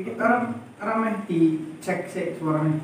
[0.00, 2.80] kita orang ramai dicek sih suaranya.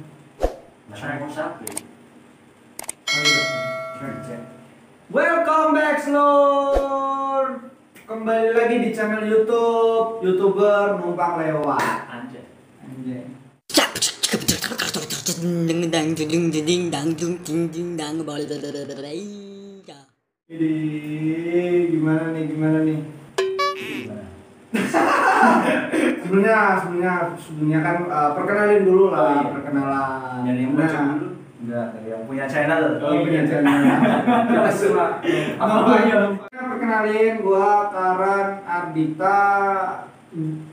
[0.93, 1.65] Mau sapi.
[1.65, 3.42] Oh iya,
[3.96, 4.40] cek cek.
[5.08, 7.72] Welcome back, Lord.
[8.04, 12.04] Kembali lagi di channel YouTube youtuber numpang lewat.
[12.13, 12.44] Anjay.
[12.85, 13.24] Anjay.
[20.46, 20.74] Jadi
[21.91, 23.01] gimana nih gimana nih?
[26.23, 29.50] Sebelumnya sebelumnya sebelumnya kan eh, perkenalin dulu lah Oh, iya.
[29.52, 30.38] perkenalan.
[30.42, 31.28] Dari yang Nah, bocah dulu.
[31.56, 32.83] Enggak, dari yang punya channel.
[33.00, 33.80] Oh, punya channel.
[34.52, 35.06] Kita semua.
[35.56, 36.16] Apa aja?
[36.52, 39.38] Perkenalin gua Karan Ardita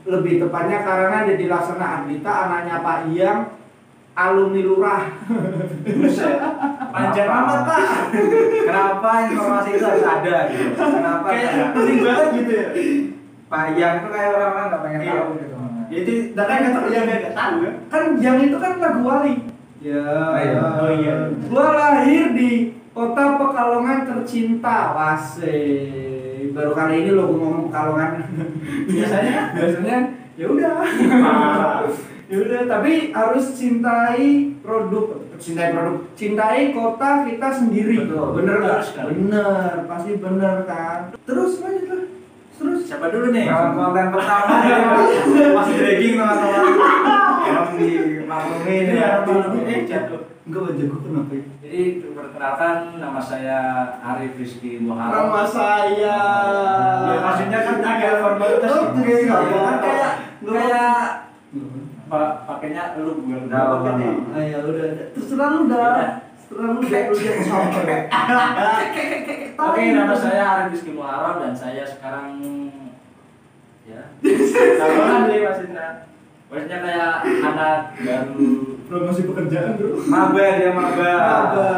[0.04, 3.40] lebih tepatnya karena ada di Laksana Ardita anaknya Pak Iyang
[4.14, 5.02] alumni lurah.
[6.94, 7.82] Panjang amat, Pak.
[8.62, 10.68] Kenapa informasi itu harus ada gitu?
[10.76, 11.26] Kenapa?
[11.26, 12.66] Kayak penting banget gitu ya.
[13.74, 15.12] Yang itu kayak orang-orang nggak pengen Iya.
[15.14, 15.56] tahu gitu.
[15.84, 17.72] Jadi dan kan kata yang nggak tahu ya.
[17.86, 19.34] Kan yang itu kan lagu wali.
[19.84, 20.04] Ya.
[20.32, 20.62] Oh, iya.
[20.80, 21.16] Oh, iya.
[21.46, 22.50] Gua lahir di
[22.90, 24.78] kota Pekalongan tercinta.
[24.96, 25.58] Wase.
[26.50, 28.10] Baru kali ini lo ngomong Pekalongan.
[28.90, 29.98] biasanya biasanya
[30.34, 30.74] ya udah.
[32.32, 38.08] ya udah, tapi harus cintai produk, cintai produk, cintai kota kita sendiri.
[38.08, 38.28] Betul.
[38.40, 39.12] Bener Betul sekali.
[39.20, 41.00] Bener, pasti bener kan.
[41.28, 42.02] Terus lanjut lah.
[42.54, 43.44] Terus Siapa dulu nih?
[43.44, 44.78] Nah, konten pertama ini
[45.50, 46.62] masih dragging teman-teman.
[47.40, 48.94] Tolong dimaklumi nih.
[48.94, 49.38] Iya, maklumi.
[49.42, 49.60] maklumi.
[49.66, 50.20] Eh, jatuh.
[50.44, 51.44] enggak wajah gua kenapa ya?
[51.58, 53.58] Jadi perkenalkan nama saya
[53.98, 55.24] Arif Rizky Muhammad.
[55.24, 56.18] Nama saya.
[57.02, 59.00] Ya, maksudnya kan agak formalitas Oh, gitu.
[59.00, 59.64] kayak nggak Iya, apa-apa.
[59.64, 60.12] kan kayak
[60.44, 60.94] kayak
[62.04, 64.12] pak pakainya lu bukan Udah, apa nih?
[64.30, 65.06] Ah, ya udah, udah.
[65.10, 65.80] terserah lu dah.
[65.80, 66.08] Udah.
[66.36, 67.98] Terserah lu dah lu jangan sampai.
[69.54, 72.42] Oke, nama saya Arif Rizky Muharam dan saya sekarang
[73.86, 74.02] ya.
[74.82, 75.86] Tahunan deh maksudnya.
[76.50, 78.46] Maksudnya kayak anak baru
[78.84, 79.96] Promosi pekerjaan, Bro.
[80.10, 81.12] maba dia maba.
[81.16, 81.70] Maba.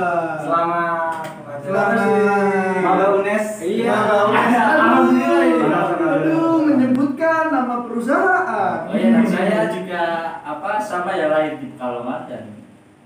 [0.42, 1.22] Selamat.
[1.62, 2.80] Selamat.
[2.82, 3.46] Maba UNES.
[3.62, 3.94] Iya.
[3.94, 5.64] Alhamdulillah ini.
[6.00, 8.88] Aduh, menyebutkan nama perusahaan.
[8.88, 10.02] Oh iya, dan saya juga
[10.42, 12.44] apa sama ya lahir di Pekalongan dan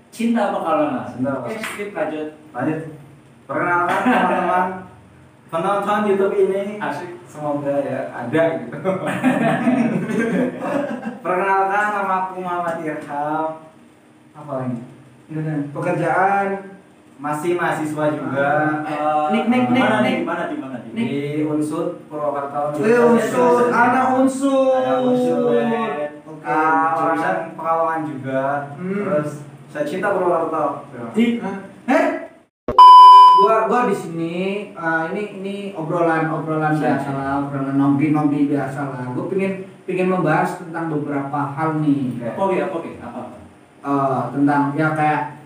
[0.09, 1.05] cinta Pekalongan.
[1.11, 2.29] Cinta Oke, skip lanjut.
[2.55, 3.00] Lanjut.
[3.51, 4.65] Perkenalkan teman-teman
[5.51, 7.11] penonton YouTube ini Asik.
[7.27, 8.77] semoga ya ada gitu.
[11.21, 13.47] Perkenalkan nama aku Muhammad Irham.
[14.31, 14.79] Apa lagi?
[15.69, 16.47] Pekerjaan
[17.21, 18.49] Masih mahasiswa juga
[18.81, 20.15] Eh, Nik, nik, nik, mana nik.
[20.17, 21.11] di mana di mana di di
[21.45, 22.73] Unsud Purwakarta.
[22.81, 24.73] Eh, unsur, anak unsur.
[24.73, 25.53] Ada unsur.
[25.53, 26.41] Oke.
[26.41, 28.73] Ah, orang Pekalongan juga.
[28.73, 29.05] Hmm.
[29.05, 29.29] Terus
[29.69, 30.81] saya cinta Purwakarta.
[33.41, 34.35] Gua gua di sini
[34.69, 39.01] eh, ini ini obrolan obrolan biasa lah, obrolan nongki nongki biasa lah.
[39.17, 42.21] Gua pingin pingin membahas tentang beberapa hal nih.
[42.21, 43.21] Apa oke apa oke apa.
[43.81, 45.41] Eh, tentang ya kayak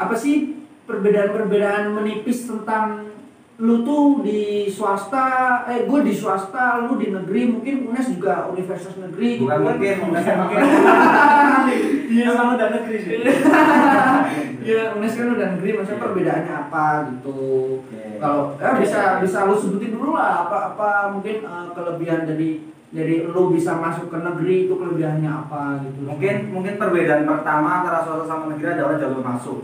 [0.00, 3.12] apa sih perbedaan-perbedaan menipis tentang
[3.60, 8.96] lu tuh di swasta, eh gue di swasta, lu di negeri, mungkin UNES juga universitas
[8.96, 9.60] negeri Bukan kan.
[9.76, 10.60] mungkin, bukan mungkin.
[12.10, 13.22] Iya sama udah negeri sih.
[14.60, 16.84] Iya, UNES kan udah negeri, maksudnya perbedaannya apa
[17.14, 17.38] gitu.
[17.86, 18.18] Oke.
[18.18, 23.22] Kalau ya bisa bisa lu sebutin dulu lah apa apa mungkin eh, kelebihan dari dari
[23.22, 26.02] lu bisa masuk ke negeri itu kelebihannya apa gitu.
[26.02, 29.58] Mungkin mungkin perbedaan pertama antara swasta sama negeri adalah jalur masuk.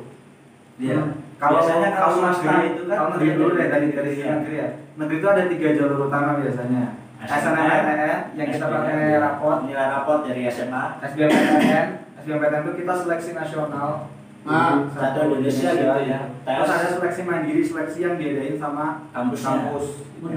[0.78, 1.02] Iya.
[1.02, 1.18] Hmm.
[1.36, 4.30] Kalau Biasanya kalau swasta negeri itu kan kalau negeri dulu deh dari dari Iya.
[4.38, 4.68] negeri ya.
[4.96, 6.84] Negeri itu ada tiga jalur utama biasanya.
[7.16, 14.10] SNMPTN yang kita pakai rapot, nilai rapot dari SMA SBMPTN, SBMPTN itu kita seleksi nasional.
[14.46, 16.20] Ah, Jadi, satu Indonesia gitu ya.
[16.42, 19.70] Terus ada seleksi mandiri, seleksi yang diadain sama Kampusnya.
[19.70, 19.86] kampus.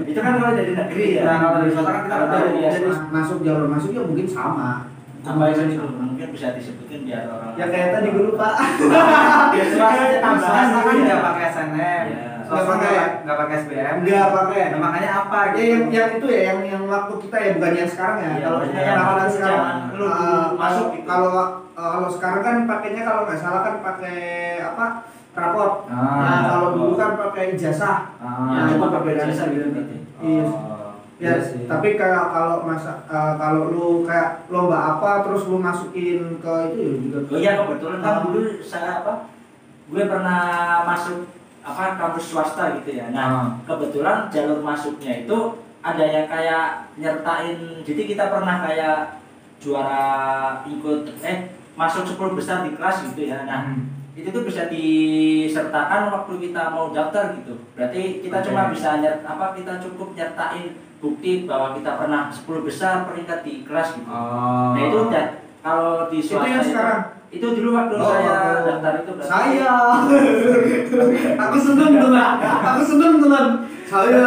[0.06, 1.22] Itu kan kalau dari negeri ya.
[1.26, 2.46] Nah, kalau dari swasta kan kita tahu.
[2.54, 2.78] jadi
[3.10, 4.70] masuk jalur masuk ya mungkin sama.
[5.20, 8.48] Apa itu mungkin bisa disebutin biar orang Ya kayak tadi gue lupa.
[9.50, 11.06] Ya, swasta Tambahan swasta kan dulu ya.
[11.10, 12.30] nggak pakai SNM, Iya.
[12.50, 12.90] Nggak pakai.
[12.90, 13.94] nggak nggak pakai SBM.
[14.02, 14.62] Enggak pakai.
[14.74, 15.38] Nah, makanya apa?
[15.38, 15.70] Ya gitu?
[15.70, 18.30] yang, yang itu ya yang yang waktu kita ya bukan yang sekarang ya.
[18.30, 18.46] Iya,
[18.98, 20.06] kalau yang sekarang dulu
[20.58, 21.69] masuk kalau gitu.
[21.80, 24.18] Kalau eh, kalau sekarang kan pakainya kalau nggak salah kan pakai
[24.60, 24.86] apa?
[25.30, 25.86] raport.
[25.86, 28.18] Ah, nah, kalau dulu kan pakai ijazah.
[28.18, 29.94] Ah, Nah, itu cuma perbedaannya jasa gitu gitu.
[30.20, 30.42] Iya.
[30.44, 30.90] Oh,
[31.22, 31.64] Ya, iya sih.
[31.70, 36.78] tapi kayak kalau masa eh, kalau lu kayak lomba apa terus lu masukin ke itu
[36.82, 37.18] ya juga.
[37.30, 38.22] Oh iya kebetulan kan Ah.
[38.26, 39.12] dulu saya apa?
[39.86, 40.42] Gue pernah
[40.84, 41.30] masuk
[41.62, 43.06] apa kampus swasta gitu ya.
[43.14, 43.46] Nah, Ah.
[43.62, 45.38] kebetulan jalur masuknya itu
[45.80, 47.86] ada yang kayak nyertain.
[47.86, 49.22] Jadi kita pernah kayak
[49.62, 50.04] juara
[50.66, 51.38] ikut eh
[51.80, 53.40] masuk 10 besar di kelas gitu ya.
[53.42, 53.88] Nah, Hmm.
[54.12, 57.56] itu tuh bisa disertakan waktu kita mau daftar gitu.
[57.72, 58.46] Berarti kita Oke.
[58.46, 60.66] cuma bisa nyert apa kita cukup nyertain
[61.00, 64.04] bukti bahwa kita pernah 10 besar peringkat di kelas gitu.
[64.06, 64.76] Oh.
[64.76, 65.24] Nah itu udah
[65.60, 67.00] kalau di Itu swasta yang sekarang?
[67.30, 68.60] itu dulu waktu Oh, saya oh.
[68.66, 69.72] daftar itu berarti- Saya.
[71.42, 72.34] aku seneng teman.
[72.42, 73.44] Aku seneng teman.
[73.86, 74.20] Saya.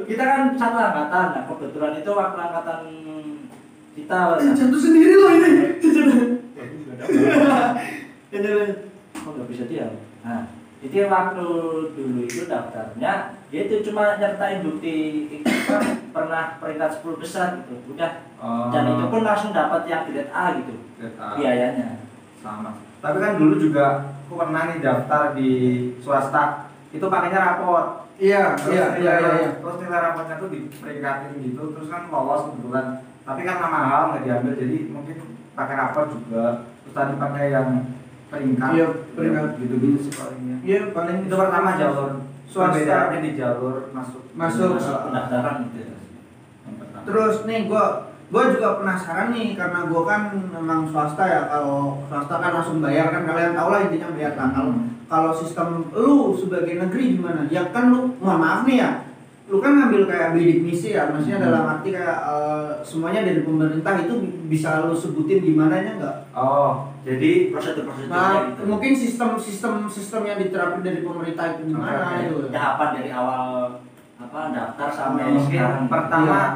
[0.00, 2.80] Kita kan satu angkatan nah kebetulan itu waktu angkatan
[3.90, 5.52] kita Eh, Jatuh sendiri loh ini.
[9.20, 9.92] Oh nggak bisa diam.
[10.22, 10.48] Nah,
[10.80, 11.46] itu waktu
[11.92, 14.96] dulu itu daftarnya, dia itu cuma nyertain bukti
[15.44, 15.78] apa,
[16.14, 18.12] pernah peringkat 10 besar gitu, udah.
[18.40, 18.72] Oh.
[18.72, 21.28] Dan itu pun langsung dapat yang grade A gitu Grade A.
[21.36, 21.88] biayanya.
[22.40, 25.50] sama tapi kan dulu juga aku pernah nih daftar di
[26.00, 29.50] swasta itu pakainya raport Iya, terus iya, nilai, iya, iya, iya.
[29.64, 32.86] terus nilai rapotnya tuh diperingkatin gitu terus kan lolos kebetulan
[33.24, 35.16] tapi kan nama hal nggak diambil jadi mungkin
[35.52, 36.44] pakai raport juga
[36.80, 37.68] terus tadi pakai yang
[38.26, 39.46] peringkat Iya, peringkat.
[39.58, 42.10] gitu gitu sih palingnya Iya, paling itu pertama jalur
[42.44, 42.74] Swasta.
[42.74, 44.78] perbedaannya di jalur masuk Masuk.
[44.78, 45.94] Pendaftaran gitu.
[46.72, 47.84] pertama Terus nih gua
[48.26, 53.10] gua juga penasaran nih karena gua kan memang swasta ya kalau swasta kan langsung bayar
[53.10, 54.72] kan kalian tahu lah intinya bayar kan kalau
[55.06, 58.90] kalau sistem lu sebagai negeri gimana ya kan lu mohon maaf nih ya
[59.50, 61.46] lu kan ngambil kayak bidik misi ya maksudnya Hmm.
[61.48, 64.14] dalam arti kayak eh, semuanya dari pemerintah itu
[64.46, 68.62] bisa lu sebutin gimana nya enggak oh jadi Prosedur-prosedurnya nah gitu.
[68.64, 72.22] mungkin sistem sistem sistem yang diterapin dari pemerintah itu gimana oke.
[72.22, 73.44] itu tahapan dari awal
[74.16, 75.84] apa daftar sampai mungkin sekarang.
[75.88, 76.46] pertama Iya.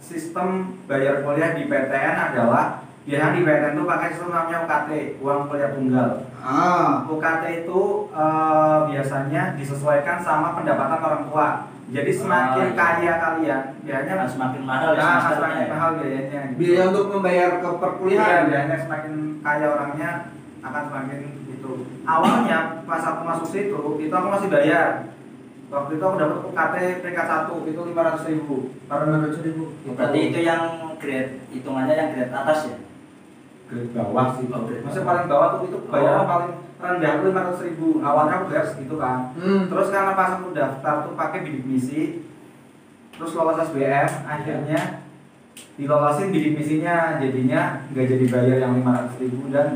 [0.00, 0.48] sistem
[0.84, 2.64] bayar kuliah di PTN adalah
[3.00, 7.80] biasanya di PTN itu pakai sistem namanya UKT uang kuliah tunggal ah UKT itu
[8.10, 11.48] eh, biasanya disesuaikan sama pendapatan orang tua
[11.90, 12.78] jadi semakin iya.
[12.78, 15.68] kaya kalian biasanya Akan semakin mahal ya nah, semakin ya.
[15.74, 16.58] mahal biayanya gitu.
[16.58, 20.10] biaya untuk membayar ke Iya, perkuliahan biasanya semakin kaya orangnya
[20.60, 21.18] akan semakin
[21.50, 21.72] itu
[22.06, 25.10] awalnya pas aku masuk situ itu aku masih bayar
[25.70, 28.56] waktu itu aku dapat UKT peringkat 1 itu 500 ribu
[28.90, 29.64] karena ribu
[29.94, 30.62] Berarti itu yang
[30.98, 32.76] grade hitungannya yang grade atas ya.
[33.70, 36.28] Grade bawah sih Oh, grade maksudnya paling bawah tuh itu bayaran Oh.
[36.28, 36.50] paling
[36.80, 37.88] rendah tuh 500 ribu.
[38.00, 39.18] Awalnya aku bayar segitu kan.
[39.36, 39.68] Hmm.
[39.68, 42.24] terus karena pas aku daftar tuh pakai bidik misi
[43.12, 44.80] terus lolos SBM akhirnya
[45.76, 47.20] dilolosin bidik misinya.
[47.20, 49.68] Jadinya nggak jadi bayar yang 500 ribu dan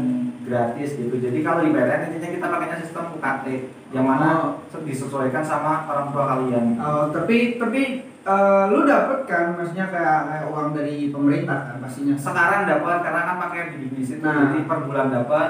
[0.44, 1.14] gratis gitu.
[1.16, 3.46] Jadi kalau di PTN intinya kita pakainya sistem UKT
[3.92, 6.66] yang mana disesuaikan sama orang tua kalian.
[6.76, 12.16] Oh, tapi tapi eh, lu dapet kan maksudnya kayak, kayak uang dari pemerintah kan pastinya
[12.16, 14.50] sekarang dapat karena kan pakai misi tuh Nah.
[14.50, 15.48] jadi per bulan dapat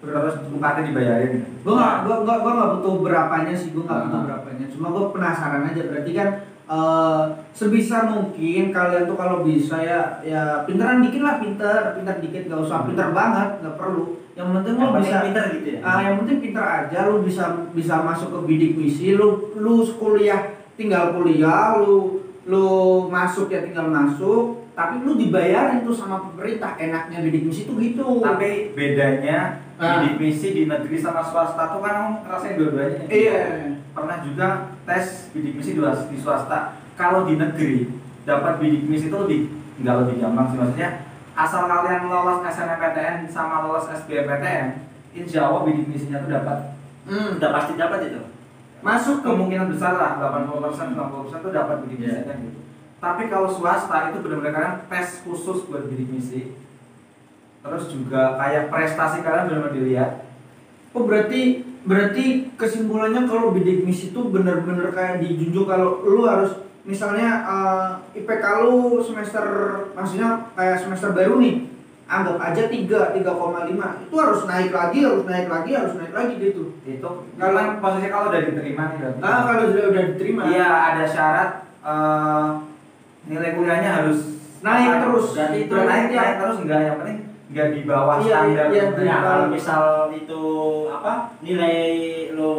[0.00, 4.16] terus UKT dibayarin gua nggak gua gua gua nggak butuh berapanya sih gua nggak butuh
[4.16, 4.24] Ah.
[4.26, 6.28] berapanya cuma gua penasaran aja berarti kan
[6.64, 12.42] eh, sebisa mungkin kalian tuh kalau bisa ya ya pinteran dikit lah pinter pinter dikit
[12.46, 15.80] gak usah pinter banget nggak perlu yang penting Yang lu bisa pinter gitu ya.
[15.80, 20.53] Ah, yang penting pinter aja lu bisa bisa masuk ke bidik misi, lu lu kuliah
[20.74, 22.66] tinggal kuliah, lu lu
[23.08, 26.76] masuk ya tinggal masuk, tapi lu dibayarin tuh sama pemerintah.
[26.76, 28.20] Enaknya bidik misi tuh gitu.
[28.20, 30.06] tapi bedanya Ah.
[30.06, 33.74] bidik misi di negeri sama swasta tuh kan ngerasain dua-duanya iya.
[33.90, 37.90] pernah juga tes bidik misi di di swasta kalau di negeri
[38.22, 39.50] dapat bidik misi itu lebih
[39.82, 44.78] nggak lebih gampang sih maksudnya asal kalian lolos SNMPTN sama lolos SBMPTN
[45.10, 46.58] insya Allah bidik misinya tuh dapat
[47.04, 47.36] Hmm.
[47.36, 48.20] Udah pasti dapat itu.
[48.84, 52.20] Masuk ke kemungkinan besar lah 80% 90% tuh dapat bidik Iya.
[52.20, 52.58] misinya gitu.
[53.00, 56.52] Tapi kalau swasta itu benar-benar kalian tes khusus buat bidik misi
[57.64, 60.10] terus juga kayak prestasi kalian benar-benar dilihat.
[60.92, 67.40] Oh berarti berarti kesimpulannya kalau bidik misi itu bener-bener kayak dijunjung kalau lu harus misalnya
[67.44, 69.44] eh, IPK lu semester
[69.96, 71.72] maksudnya kayak semester baru nih
[72.04, 76.62] anggap aja 3 3,5 itu harus naik lagi harus naik lagi harus naik lagi gitu
[76.84, 81.50] itu kalau posisi kalau udah diterima nih ah kalau sudah udah diterima Iya ada syarat
[81.80, 82.48] eh,
[83.24, 84.20] nilai kuliahnya harus
[84.60, 85.26] Naik apa, terus.
[85.36, 86.16] Berarti itu naik ya.
[86.18, 87.18] naik terus enggak yang penting
[87.52, 88.66] enggak di bawah Iya, standar.
[88.72, 90.42] iya, Nah, Ya, Kalau- kalau misal itu
[90.88, 91.76] apa nilai
[92.32, 92.52] lo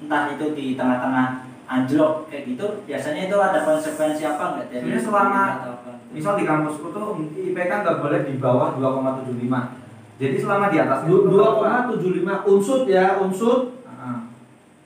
[0.00, 1.28] entah itu di tengah-tengah
[1.70, 5.92] anjlok kayak gitu, biasanya itu ada konsekuensi apa enggak dari Sebenarnya selama- apa?
[6.10, 9.78] Misal di kampusku tuh IPK nggak boleh di bawah 2,75.
[10.18, 14.16] Jadi selama di atas Du- 2,75 unsut ya unsut Heeh.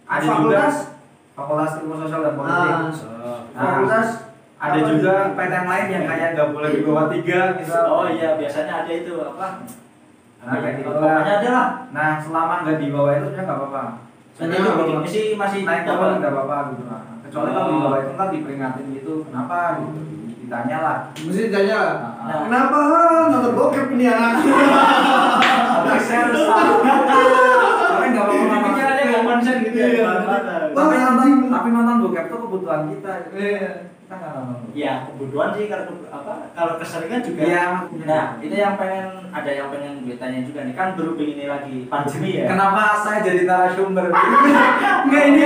[0.04, 0.60] Ada fakultas juga
[1.34, 2.72] fakultas ilmu sosial dan politik.
[3.16, 3.40] Oh.
[3.50, 4.08] fakultas
[4.54, 5.34] Ada apa juga gitu?
[5.34, 7.82] PTN lain yang kayak nggak boleh di bawah 3 misal.
[7.86, 9.46] Oh iya, biasanya ada itu apa?
[10.38, 11.34] Nah, kayak gitu Pokoknya lah.
[11.34, 11.68] ada lah.
[11.90, 13.84] Nah, selama nggak di bawah itu sebenarnya nggak apa-apa.
[14.34, 17.00] Dan Nah, itu bidik misi masih naik turun nggak apa-apa gitu lah.
[17.22, 17.82] Kecuali kalau di Oh.
[17.84, 19.98] bawah itu ntar diperingatin gitu, kenapa gitu?
[20.40, 20.96] Ditanya lah.
[21.16, 21.80] mesti ditanya
[22.20, 22.40] Nah.
[22.44, 22.80] kenapa
[23.28, 24.32] nonton bokep ini anak
[25.84, 26.74] Tapi saya harus tahu.
[26.84, 29.08] Tapi nggak apa-apa nggak Pikirannya apa-apa.
[29.08, 29.86] nggak konsen gitu ya.
[29.90, 30.02] Iya.
[30.04, 30.62] Bahan-bahan.
[30.70, 31.38] Wah, Tapi nonton, anjing.
[31.50, 33.12] tapi nonton bokep tuh kebutuhan kita.
[33.34, 33.68] Iya.
[34.04, 34.76] kan nggak nonton dulu.
[34.76, 37.64] ya kebutuhan sih kalau apa kalau keseringan juga Iya.
[38.04, 41.88] nah itu yang pengen ada yang pengen gue tanya juga nih kan berhubung ini lagi
[41.88, 44.12] pandemi ya Kenapa saya jadi narasumber?
[45.08, 45.40] Enggak ini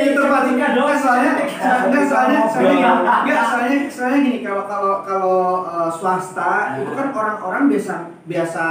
[0.00, 5.36] ini terpastikan dong soalnya enggak soalnya soalnya enggak soalnya soalnya gini kalau kalau kalau
[5.68, 7.94] eh, swasta itu kan orang-orang biasa
[8.24, 8.64] biasa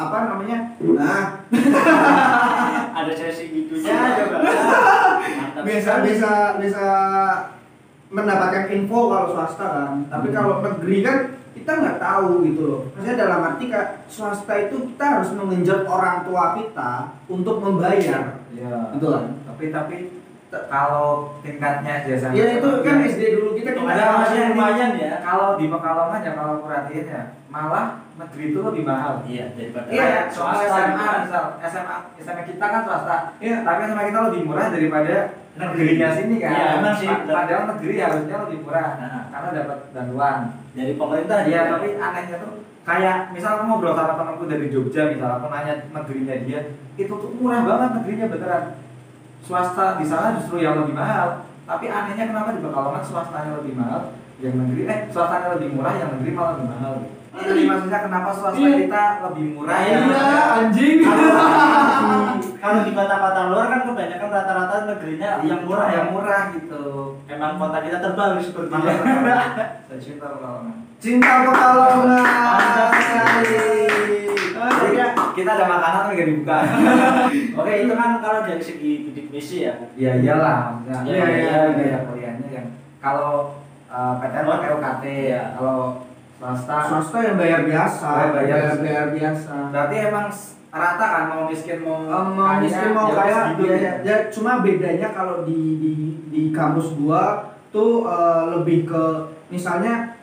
[0.00, 0.58] apa namanya?
[0.80, 1.24] Nah.
[3.00, 4.38] Ada sesi gitunya coba.
[4.40, 5.62] Mantap.
[5.62, 6.04] Biasa sekali.
[6.08, 6.86] bisa bisa
[8.08, 9.92] mendapatkan info kalau swasta kan.
[10.08, 10.36] Tapi Hmm.
[10.36, 11.18] kalau negeri kan
[11.50, 12.82] kita nggak tahu gitu loh.
[12.90, 16.92] Maksudnya dalam arti kak swasta itu kita harus mengenjot orang tua kita
[17.28, 18.40] untuk membayar.
[18.50, 18.98] Iya.
[18.98, 19.24] gitu kan?
[19.46, 19.96] Tapi tapi
[20.50, 21.06] kalau
[21.40, 26.20] tingkatnya biasanya ya itu kan SD dulu kita ada masih lumayan ya kalau di Pekalongan
[26.20, 29.22] ya kalau perhatiin ya malah negeri itu lebih mahal.
[29.24, 31.18] iya daripada Iya, Kayak soal swasta SMA gitu.
[31.24, 33.56] misal SMA SMA kita kan swasta, Iya.
[33.64, 35.14] tapi SMA kita lebih murah daripada
[35.52, 36.50] negerinya sini kan.
[36.52, 37.08] Iya, emang sih.
[37.08, 39.22] Pa- Padahal negeri harusnya lebih murah Nah.
[39.30, 40.36] karena dapat bantuan.
[40.70, 45.30] dari pemerintah Iya, tapi anehnya tuh kayak misal aku ngobrol sama temanku dari Jogja misal
[45.36, 46.60] aku nanya negerinya dia
[46.94, 48.64] itu tuh murah banget negerinya beneran
[49.44, 51.44] swasta di sana justru yang lebih mahal.
[51.64, 56.10] Tapi anehnya kenapa di Pekalongan swastanya lebih mahal yang negeri eh swastanya lebih murah yang
[56.18, 56.94] negeri malah lebih mahal?
[57.30, 58.74] Jadi maksudnya kenapa swasta Iya.
[58.84, 59.98] kita lebih murah iya
[60.58, 60.96] anjing.
[62.60, 66.84] Kalau di kota-kota luar kan kebanyakan rata-rata negerinya yang murah yang yang murah gitu.
[67.30, 70.74] Emang kota kita terbang seperti saya cinta Pekalongan.
[71.00, 72.24] Cinta pekalongan.
[72.92, 74.29] Sekali
[74.62, 76.56] Jadi kan kita ada makanan tapi gak dibuka
[77.58, 81.60] oke itu kan kalau dari segi bidik misi ya Ya iyalah, maksudnya Iya, iya, iya,
[81.70, 81.98] iya, iya.
[82.04, 84.50] kuliahnya yang kalau uh, PTN Oh.
[84.52, 85.42] pakai UKT Iya.
[85.54, 85.80] kalau
[86.36, 88.48] swasta swasta yang bayar biasa Bayar- bayar.
[88.50, 90.26] bayar bayar biasa berarti emang
[90.70, 93.62] rata kan mau miskin mau Eh, mau miskin mau ya kaya ya, gitu.
[93.66, 95.92] ya, ya, cuma bedanya kalau di di
[96.26, 97.24] di kampus gua
[97.68, 99.04] tuh eh, lebih ke
[99.48, 100.19] misalnya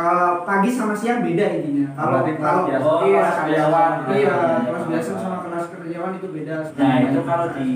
[0.00, 2.84] eh, pagi sama siang beda intinya kalau kalau biasa.
[2.86, 3.92] Oh, iya kelas karyawan.
[4.00, 5.18] iya Iya, kelas iya, biasa iya.
[5.18, 7.70] sama kelas karyawan itu beda nah itu kalau di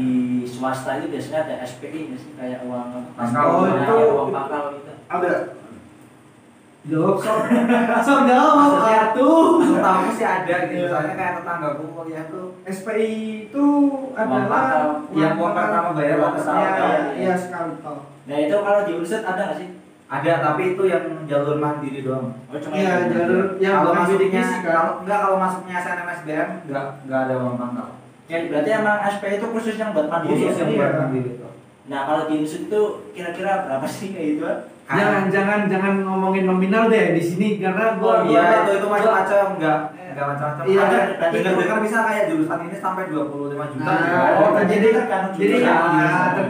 [0.47, 3.45] swasta itu biasanya ada SPI nggak sih kayak uang Pangkal.
[3.45, 5.33] Oh, kayak itu- uang pangkal gitu ada
[6.85, 7.39] jawab sob
[8.07, 9.41] sob jawab Maksudnya- tuh
[9.85, 10.89] Tahu sih ada gitu Iya.
[10.91, 13.13] soalnya kayak tetanggaku kuliah tuh SPI
[13.47, 13.67] itu
[14.13, 15.01] adalah.
[15.11, 16.35] Yang uang pertama bayar uang.
[16.37, 19.69] Iya, iya sekali tol nah itu kalau di Unset ada nggak sih
[20.15, 23.13] ada tapi itu yang jalur mandiri doang oh cuma Iya, itu.
[23.13, 24.61] jalur yang kalau masuknya kan.
[24.63, 27.89] kalau enggak kalau masuknya SNMSBM enggak enggak ada uang pangkal
[28.25, 30.61] ya berarti emang SPI itu khusus yang buat mandiri khusus ya?
[30.61, 30.79] yang iya.
[30.79, 31.49] buat mandiri itu
[31.85, 32.81] nah kalau di Unset itu
[33.13, 34.45] kira-kira berapa sih kayak gitu
[34.85, 39.57] Jangan jangan jangan ngomongin nominal deh di sini karena gua Oh, Iya, itu itu macam-macam
[39.57, 39.79] enggak
[40.15, 40.63] Enggak macam-macam.
[40.65, 43.83] Iya, ada berarti dengar itu- dengar bisa kayak jurusan ini sampai 25 juta.
[43.83, 44.31] Nah, juga.
[44.39, 45.75] Oh, oh, jadi tergantung jadi ya,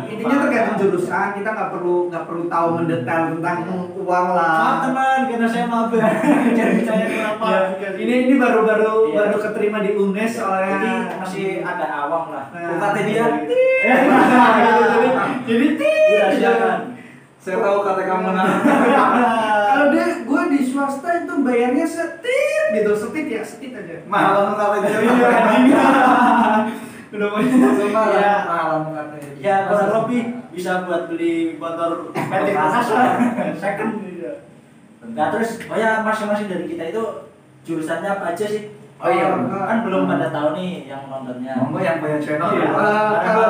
[0.05, 3.57] intinya tergantung jurusan kita nggak perlu nggak perlu tahu mendetail tentang
[3.97, 4.55] uang lah.
[4.55, 6.05] Maaf teman, karena saya mabar.
[6.55, 7.47] Jadi saya kenapa?
[7.81, 9.17] Ya, ini ini baru baru Iya.
[9.17, 12.45] baru keterima di UNES soalnya Jadi masih agak awam lah.
[12.53, 12.69] Nah.
[12.77, 13.25] UKT dia.
[15.45, 15.91] jadi jadi
[16.31, 16.94] silakan.
[17.45, 18.49] Saya tahu kata kamu nah.
[19.69, 24.75] kalau dia gue di swasta itu bayarnya setit gitu setit ya setit aja Mahal UKT
[24.81, 24.99] dia.
[25.05, 25.85] Iya,
[27.15, 28.35] udah punya Sumpah Iya.
[28.49, 29.13] mahal UKT.
[29.45, 30.21] Ya kurang lebih
[30.57, 33.13] bisa buat beli motor metik bekas lah.
[33.61, 33.93] Second.
[35.13, 37.05] Nah terus, oh ya masing-masing dari kita itu
[37.69, 38.73] jurusannya apa aja sih?
[38.97, 39.37] Oh iya.
[39.69, 41.61] kan belum pada tahu nih yang nontonnya.
[41.61, 42.73] Monggo yang punya channel Iya.
[42.73, 43.21] ya.
[43.21, 43.45] Kalau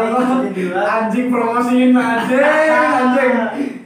[0.99, 3.35] anjing promosiin anjing anjing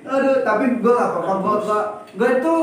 [0.08, 1.80] aduh tapi gue gak apa-apa gue gue
[2.16, 2.54] gue itu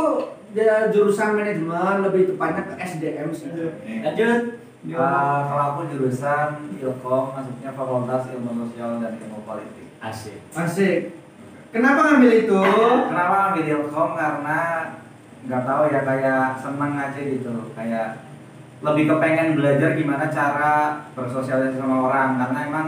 [0.55, 3.51] ya, jurusan manajemen lebih tepatnya ke SDM sih.
[3.51, 4.41] Lanjut.
[4.85, 9.97] Eh, kalau aku jurusan Ilkom, masuknya Fakultas Ilmu Sosial dan Ilmu Politik.
[9.97, 10.37] Asik.
[10.53, 11.17] asik.
[11.73, 12.61] Kenapa ngambil itu?
[13.09, 14.09] Kenapa ngambil Ilkom?
[14.13, 14.59] Karena
[15.45, 18.09] nggak tahu ya kayak seneng aja gitu, kayak
[18.85, 20.73] lebih kepengen belajar gimana cara
[21.17, 22.37] bersosialisasi sama orang.
[22.37, 22.87] Karena emang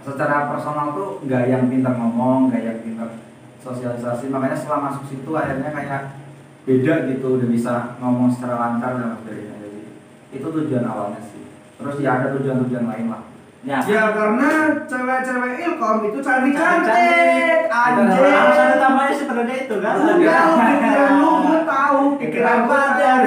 [0.00, 3.25] secara personal tuh nggak yang pintar ngomong, nggak yang pintar
[3.66, 4.30] sosialisasi.
[4.30, 6.02] Makanya setelah masuk situ akhirnya kayak
[6.66, 9.54] beda gitu udah bisa ngomong secara lancar dan sebagainya.
[9.58, 9.80] Jadi
[10.38, 11.42] itu tujuan awalnya sih.
[11.76, 13.22] Terus ya ada tujuan-tujuan lain lah.
[13.66, 13.82] Ya.
[13.82, 16.86] ya karena cewek-cewek ilkom itu cantik Cantik.
[16.86, 19.94] cantik anjing Alasan utamanya sebenarnya itu kan.
[20.06, 23.24] Enggak, lu pikiran lu gue tahu pikiran gue tahu.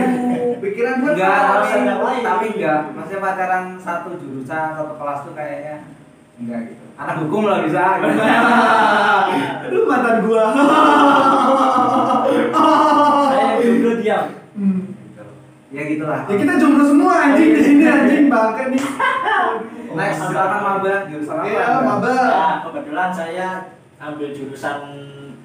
[0.63, 5.75] Pikiran gue enggak tapi, tapi enggak maksudnya pacaran satu jurusan satu kelas tuh kayaknya
[6.39, 7.83] enggak gitu anak hukum lah bisa
[9.63, 10.45] aduh mantan gua
[13.29, 14.25] Saya jomblo diam.
[14.53, 14.81] Hmm.
[14.91, 15.23] Gitu.
[15.71, 18.83] ya gitulah ya kita jomblo semua anjing di sini anjing bangke nih
[19.97, 22.13] next silakan maba jurusan apa Iya, maba.
[22.13, 23.47] Nah, kebetulan saya
[23.97, 24.79] ambil jurusan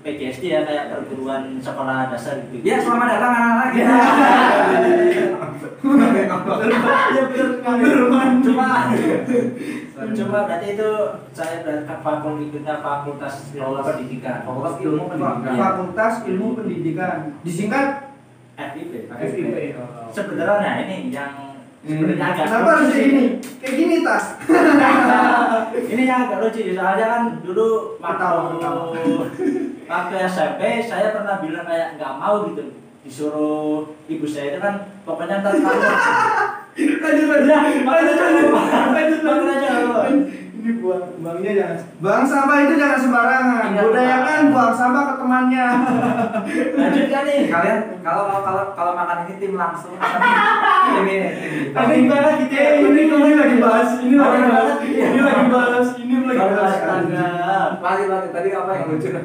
[0.04, 3.70] PGSD ya kayak perguruan sekolah dasar gitu Ya, selamat datang anak-anak.
[3.80, 3.88] Ya.
[5.84, 7.84] Iya bener sekali.
[8.40, 8.68] Cuma
[9.94, 10.90] cuma berarti itu
[11.30, 14.38] saya berarti fakultas ikutnya fakultas ilmu pendidikan.
[14.42, 15.54] Fakultas ilmu pendidikan.
[15.54, 17.16] Fakultas Ilmu Pendidikan.
[17.46, 17.86] Disingkat
[18.58, 18.92] FIP.
[19.06, 19.54] FIP.
[20.10, 23.24] Sebenarnya ini yang sebenarnya agak Kenapa harus kayak gini?
[23.62, 24.24] Kayak gini tas.
[25.94, 28.24] ini yang agak lucu soalnya kan dulu waktu
[29.90, 35.44] waktu SMP saya pernah bilang kayak nggak mau gitu disuruh ibu saya itu kan pokoknya
[35.44, 35.82] ntar kamu
[36.74, 37.46] Lanjut lanjut.
[37.46, 38.48] Ya, lanjut lanjut.
[38.90, 39.56] Lanjut lanjut.
[39.56, 40.12] jangan.
[40.54, 41.78] Ini buang buangnya jangan.
[42.00, 43.62] Buang sampah itu jangan sembarangan.
[43.68, 45.66] Ingat, Budayakan buang sampah ke temannya.
[46.74, 49.92] lanjut kan nih Kalian kalau kalau kalau makan ini tim langsung
[50.84, 52.46] ini tim Ada gimana ya?
[52.54, 55.06] Eh, ini ini lagi bahas, ini lagi bahas, ya.
[55.10, 56.74] ini lagi bahas, ini lagi bahas.
[57.84, 59.08] Lanjut lanjut tadi apa yang lucu?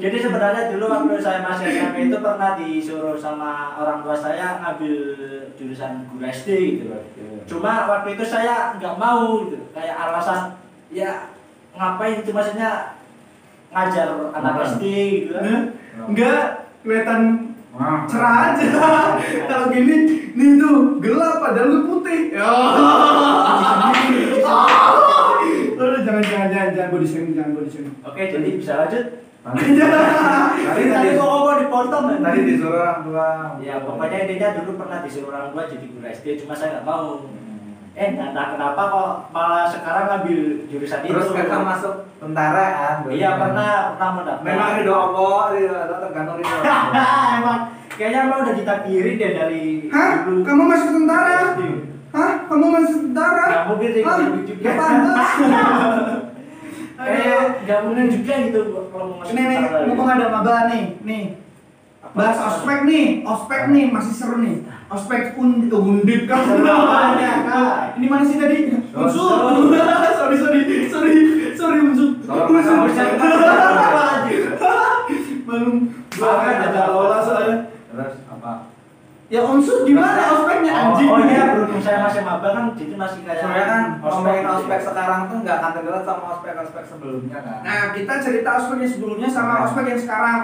[0.00, 4.94] Jadi sebenarnya dulu waktu saya masih SMP itu pernah disuruh sama orang tua saya ngambil
[5.58, 6.48] jurusan guru SD
[6.80, 7.02] gitu loh.
[7.44, 9.58] Cuma waktu itu saya nggak mau gitu.
[9.74, 10.56] Kayak alasan
[10.94, 11.28] ya
[11.74, 12.96] ngapain itu maksudnya
[13.74, 14.78] ngajar anak.
[14.78, 14.84] SD
[15.26, 15.74] gitu kan.
[16.06, 17.49] Enggak kelihatan
[17.80, 18.68] Wah, cerah aja.
[19.48, 19.96] Kalau gini,
[20.36, 22.36] nih tuh gelap padahal lu putih.
[22.36, 22.44] Ya.
[25.80, 27.96] Udah jangan jangan jangan jangan body shaming, jangan body shaming.
[28.04, 29.24] Oke, jadi bisa lanjut.
[29.40, 32.20] Tadi Tadi tadi tadi kok kok dipotong kan?
[32.20, 33.56] tadi disuruh orang tua.
[33.64, 37.24] Ya pokoknya intinya dulu pernah disuruh orang tua jadi guru SD, cuma saya nggak mau.
[37.90, 41.10] Eh, nggak tahu kenapa kok malah sekarang ngambil jurusan itu.
[41.10, 42.96] Terus kakak masuk tentara kan?
[43.10, 44.44] Iya pernah pernah mendaftar.
[44.46, 46.56] Memang ridho Allah, ridho Allah tergantung ridho.
[47.42, 47.58] emang
[47.90, 50.12] kayaknya emang udah ditakdirin deh dari Hah?
[50.22, 50.40] dulu.
[50.46, 51.30] Kamu masuk tentara?
[51.52, 51.60] SD.
[52.10, 52.32] Hah?
[52.46, 53.44] Kamu masuk tentara?
[53.50, 54.16] Nggak mungkin sih, Hah?
[54.16, 54.56] nggak.
[54.62, 55.28] Nggak pantas.
[57.00, 58.60] Kayak nggak mungkin juga gitu
[58.92, 59.84] kalau mau masuk Nih nih, tentara.
[59.88, 61.24] mumpung ada maba nih, nih.
[62.00, 62.12] Apa?
[62.14, 64.62] Bahas ospek nih, ospek nih masih seru nih.
[64.90, 66.42] Ospek undip, undip kan.
[66.58, 67.74] Apanya, Kak?
[67.94, 68.74] Ini mana sih tadi?
[68.90, 69.70] Unsur.
[70.18, 70.58] Sorry sorry
[70.90, 71.14] sorry
[71.54, 72.10] sorry unsur.
[72.26, 72.90] Unsur.
[75.46, 75.76] Belum.
[76.10, 77.56] Gua kan ada lola soalnya.
[77.90, 78.52] Terus apa?
[79.30, 81.06] Ya unsur gimana ospeknya Oh, anjing?
[81.06, 84.74] oh iya, berhubung saya masih maba kan jadi masih kayak Soalnya kan ngomongin gitu ospek
[84.74, 84.86] ya.
[84.90, 87.58] sekarang tuh nggak akan terlihat sama ospek-ospek sebelumnya kan.
[87.62, 90.42] Nah, kita cerita ospek yang sebelumnya sama ospek yang sekarang.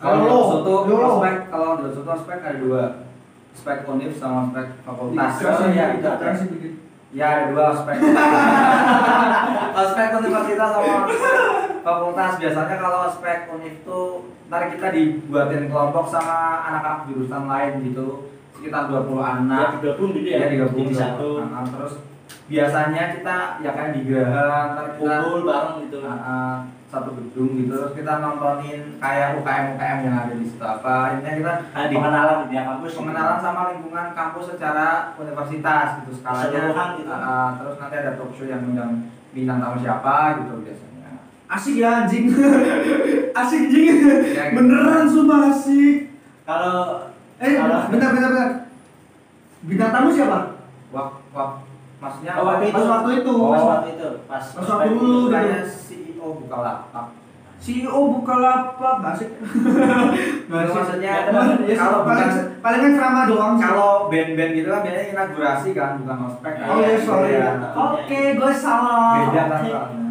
[0.00, 1.20] Kalau lo, satu lo.
[1.52, 2.82] kalau di satu ospek ada dua,
[3.52, 5.32] ospek univ sama ospek fakultas.
[5.38, 5.86] Iya, iya.
[6.00, 6.72] jelasin dikit.
[7.08, 7.96] Ya ada dua ospek.
[9.74, 10.96] ospek universitas sama
[11.80, 14.06] fakultas biasanya kalau ospek univ tuh
[14.48, 20.28] ntar kita dibuatin kelompok sama anak-anak jurusan lain gitu sekitar 20 Ya, anak digabung gitu
[20.28, 20.46] ya ya.
[20.50, 21.94] digabung Jadi satu Nah, terus
[22.48, 25.98] biasanya kita ya kayak di geraha ntar kita kumpul bareng gitu.
[26.00, 26.54] uh, uh,
[26.88, 31.34] satu gedung gitu terus kita nontonin kayak UKM UKM yang ada di situ apa intinya
[31.36, 32.88] kita Kayak pengenalan di dunia kampus.
[32.88, 32.98] gitu.
[32.98, 36.60] pengenalan sama lingkungan kampus secara universitas gitu skalanya
[36.96, 37.04] gitu.
[37.04, 38.92] uh, uh, terus nanti ada talk show yang undang
[39.28, 40.86] bintang tamu siapa gitu biasanya
[41.48, 42.28] Asik ya anjing.
[43.40, 43.88] asik anjing.
[44.36, 44.56] Ya, gitu.
[44.60, 46.12] Beneran sumpah asik.
[46.44, 47.08] Kalau
[47.38, 48.50] Eh, Kalau- bentar bentar bentar.
[49.62, 50.60] Bintang tamu siapa?
[50.88, 51.50] wak wak
[51.98, 52.80] maksudnya Oh, waktu itu.
[52.80, 53.32] Waktu itu.
[53.34, 53.50] Oh.
[53.50, 55.28] pas waktu itu pas Pas waktu dulu.
[55.28, 57.06] kayak CEO Bukalapak
[57.58, 59.30] CEO Bukalapak gak asik.
[60.46, 60.72] Gak asik.
[60.72, 61.12] maksudnya
[61.60, 63.52] Ya, kalau paling bukan palingan ceramah doang.
[63.52, 63.64] sih.
[63.64, 67.30] kalau band-band gitu kan biasanya inaugurasi kan bukan ospek kan Oh iya, sorry.
[67.32, 67.50] Iya.
[67.74, 69.10] Oke, gue salah.
[69.24, 69.60] beda kan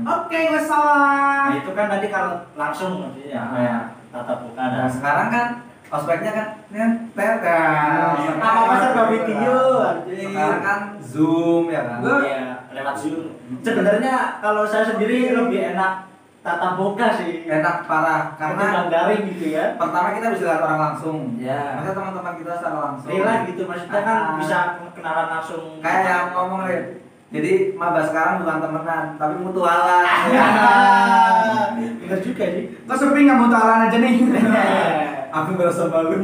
[0.05, 0.39] Oke.
[0.45, 1.47] gue salah.
[1.47, 5.47] Nah, itu kan tadi kalau langsung ya, kayak tatap muka Nah sekarang kan
[5.87, 8.13] ospeknya kan nempel kan.
[8.33, 10.29] apa-apa serba video, anjing.
[10.29, 11.97] Sekarang kan zoom ya kan.
[11.99, 13.31] Gua- Iya, lewat Zoom.
[13.59, 16.05] Sebenarnya kalau saya sendiri lebih enak
[16.39, 17.43] tatap muka sih.
[17.43, 19.75] Enak parah karena daring gitu ya.
[19.75, 21.17] pertama kita bisa lihat orang langsung.
[21.35, 21.75] Ya.
[21.75, 23.09] Maksudnya teman-teman kita secara langsung.
[23.09, 24.35] Real gitu maksudnya kan Ah.
[24.37, 24.57] bisa
[24.91, 25.63] kenalan langsung.
[25.79, 26.85] Kayak yang ngomong Rit.
[27.27, 30.03] Jadi maba sekarang bukan temenan, tapi mutualan.
[30.31, 30.47] Ya.
[31.99, 32.63] Bener juga sih.
[32.81, 34.15] Kok sepi nggak mau talan aja nih?
[35.31, 36.17] Aku merasa malu.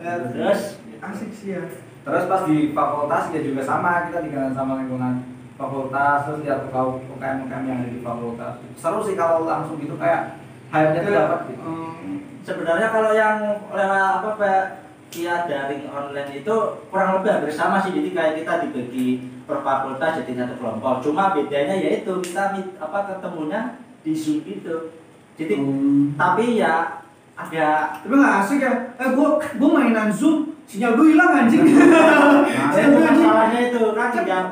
[0.00, 0.60] Terus
[1.00, 1.64] asik sih ya.
[2.00, 7.44] Terus pas di fakultas ya juga sama kita dikenal sama lingkungan fakultas terus lihat UKM
[7.44, 8.54] UKM yang ada di fakultas.
[8.80, 10.40] Seru sih kalau langsung gitu kayak
[10.72, 11.60] hype-nya tuh dapat gitu.
[11.60, 14.64] Hmm, sebenarnya kalau yang lewat apa kayak
[15.10, 16.54] via daring online itu
[16.88, 19.08] kurang lebih hampir sama sih jadi kayak kita dibagi
[19.42, 24.94] per fakultas jadi satu kelompok cuma bedanya yaitu kita mit- apa ketemunya di zoom gitu
[25.34, 26.14] jadi Hmm.
[26.14, 27.02] tapi ya
[27.34, 28.72] ada Tapi nggak asik ya.
[28.94, 31.64] Eh gua gua mainan Zoom, sinyal gua hilang anjing.
[31.64, 34.44] Nah, Eh, itu masalahnya itu kan tidak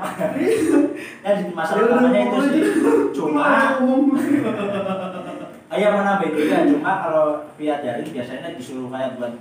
[1.20, 2.62] ya di masalah utamanya itu sih.
[3.12, 3.76] cuma
[5.68, 9.32] ayah menambah juga cuma kalau via daring biasanya disuruh kayak buat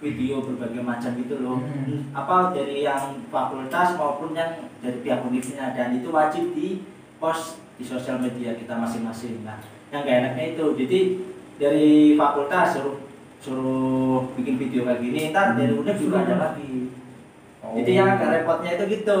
[0.00, 1.60] video berbagai macam gitu loh.
[1.60, 2.08] Hmm.
[2.10, 6.84] apa dari yang fakultas maupun yang dari pihak universitasnya dan itu wajib di
[7.18, 9.42] post di sosial media kita masing-masing.
[9.42, 9.60] Nah
[9.92, 10.98] yang gak enaknya itu jadi
[11.60, 12.96] dari fakultas suruh
[13.44, 16.88] suruh bikin video kayak gini ntar dari UNEF juga ada lagi
[17.74, 19.20] jadi yang agak repotnya itu gitu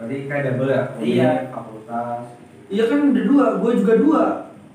[0.00, 0.82] Berarti kayak double ya?
[0.96, 1.30] Iya.
[1.52, 2.24] Fakultas.
[2.72, 4.22] Iya kan ada dua, gue juga dua.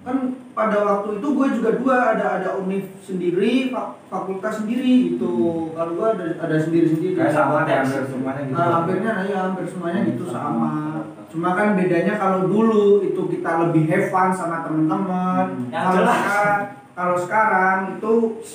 [0.06, 0.18] Kan
[0.54, 5.34] pada waktu itu gue juga dua, ada ada univ sendiri, fak- fakultas sendiri gitu.
[5.74, 7.18] Kalau gue ada ada sendiri sendiri.
[7.18, 8.54] Kayak sama deh hampir semuanya gitu.
[8.54, 10.72] Nah, hampirnya ya hampir semuanya gitu sama.
[11.26, 15.46] Cuma kan bedanya kalau dulu itu kita lebih have fun sama temen-temen.
[15.66, 16.62] Hmm, Kalau sekarang
[16.96, 18.14] kalau sekarang itu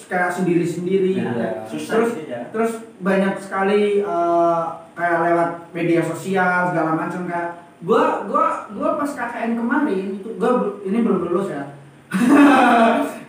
[0.09, 1.13] kayak sendiri-sendiri.
[1.19, 1.51] Nah, Ya.
[1.67, 4.63] susah Terus sih ya terus banyak sekali eh,
[4.95, 10.81] kayak lewat media sosial segala macam kayak gua gua gua pas KKN kemarin itu gua
[10.85, 11.65] ini belum lulus ya.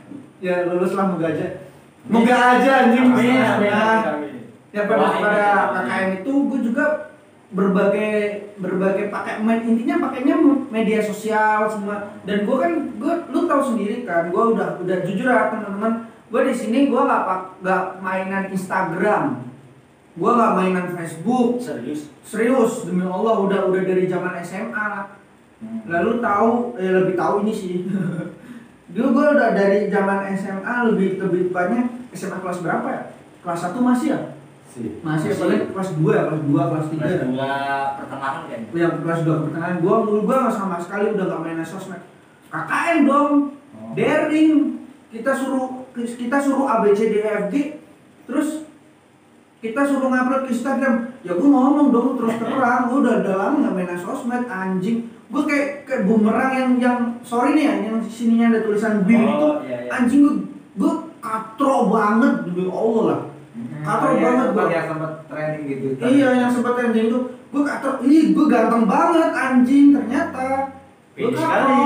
[0.41, 1.69] Ya lulus lah moga aja.
[2.09, 4.35] Moga aja anjing Amin, amin, Nah, amin, amin.
[4.73, 5.45] ya pada pada.
[5.85, 6.85] KKN itu gue juga
[7.53, 8.13] berbagai
[8.57, 10.35] berbagai pakai main intinya pakainya
[10.73, 12.17] media sosial semua.
[12.25, 16.09] Dan gue kan gue lu tahu sendiri kan gue udah udah jujur ya teman-teman.
[16.33, 19.50] Gue di sini gue nggak pak nggak mainan Instagram
[20.11, 21.63] gue nggak mainan Facebook.
[21.63, 22.11] Serius?
[22.27, 24.89] Serius demi Allah udah udah dari zaman SMA
[25.85, 27.75] lalu tahu eh, lebih tahu ini sih.
[28.93, 33.03] Dulu gue udah dari zaman SMA lebih lebih tepatnya SMA kelas berapa ya?
[33.41, 34.19] Kelas 1 masih ya?
[34.71, 34.87] Sih.
[35.03, 35.39] masih, Masih.
[35.39, 37.51] paling kelas 2 ya kelas 2 kelas 3 kelas ya dua
[37.99, 38.67] pertengahan kayaknya.
[38.71, 39.75] Yang kelas 2 pertengahan.
[39.83, 42.03] Gua dulu nggak sama sekali udah gak main sosmed.
[42.51, 43.33] KKN dong.
[43.75, 43.91] Oh.
[43.95, 44.55] daring.
[45.11, 47.55] Kita suruh kita suruh ABCDFG
[48.27, 48.60] terus
[49.61, 53.57] kita suruh ngupload ke Instagram ya gua ngomong dong terus terang gua udah udah lama
[53.61, 54.97] gak main sosmed anjing
[55.29, 59.61] gua kayak kayak bumerang yang yang sorry nih ya yang sininya ada tulisan itu Oh,
[59.61, 59.89] iya, iya.
[59.91, 60.33] anjing gua
[60.75, 63.21] gua katro banget demi Allah lah
[63.81, 64.69] Katro Iya, banget, Bang.
[64.69, 65.85] yang sempat trending gitu.
[65.99, 67.19] Iya yang sempat trending itu
[67.51, 70.45] gue kata ih gue ganteng banget anjing ternyata
[71.11, 71.77] Pede katro.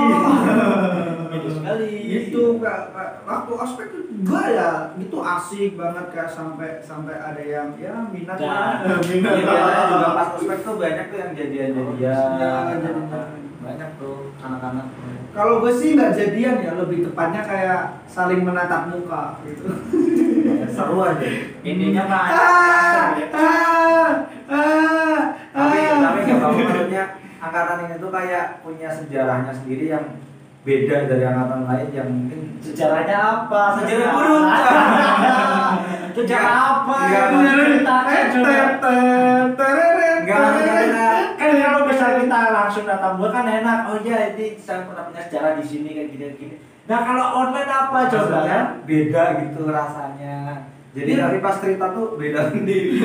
[1.50, 1.90] sekali.
[2.06, 2.80] Gitu Kak.
[3.26, 3.88] Waktu ospek
[4.22, 9.30] gue ya gitu asik banget kayak sampai sampai ada yang ya minat Nah, lah Iya,
[9.34, 11.98] biasanya juga pas ospek tuh banyak tuh yang jadian-jadian.
[11.98, 13.28] Iya, jadian-jadian.
[13.66, 14.86] Banyak tuh anak-anak.
[15.34, 19.68] kalau gue sih nggak jadian ya lebih tepatnya kayak saling menatap muka gitu
[20.76, 21.28] Seru aja.
[21.60, 24.10] Intinya mah ah ah
[24.48, 25.18] ah
[25.52, 25.98] Tapi ah.
[26.00, 27.04] tapi nggak tahu maksudnya
[27.36, 30.04] angkatan ini tuh kayak punya sejarahnya sendiri yang
[30.66, 33.78] beda dari angkatan lain yang mungkin sejarahnya apa?
[33.78, 34.42] Sejarah buruk.
[36.18, 36.96] Sejarah apa?
[37.06, 38.62] Nggak, Ceritakan juga.
[40.26, 40.42] Nggak,
[40.90, 43.78] nggak, Kan kalau bisa kita langsung datang buat kan enak.
[43.86, 46.56] Oh iya, ini saya pernah punya sejarah di sini kayak gini gini.
[46.90, 48.64] Nah kalau online apa coba kan?
[48.82, 50.66] beda gitu rasanya.
[50.96, 51.20] Jadi Iya.
[51.22, 52.96] nanti pas cerita tuh beda sendiri.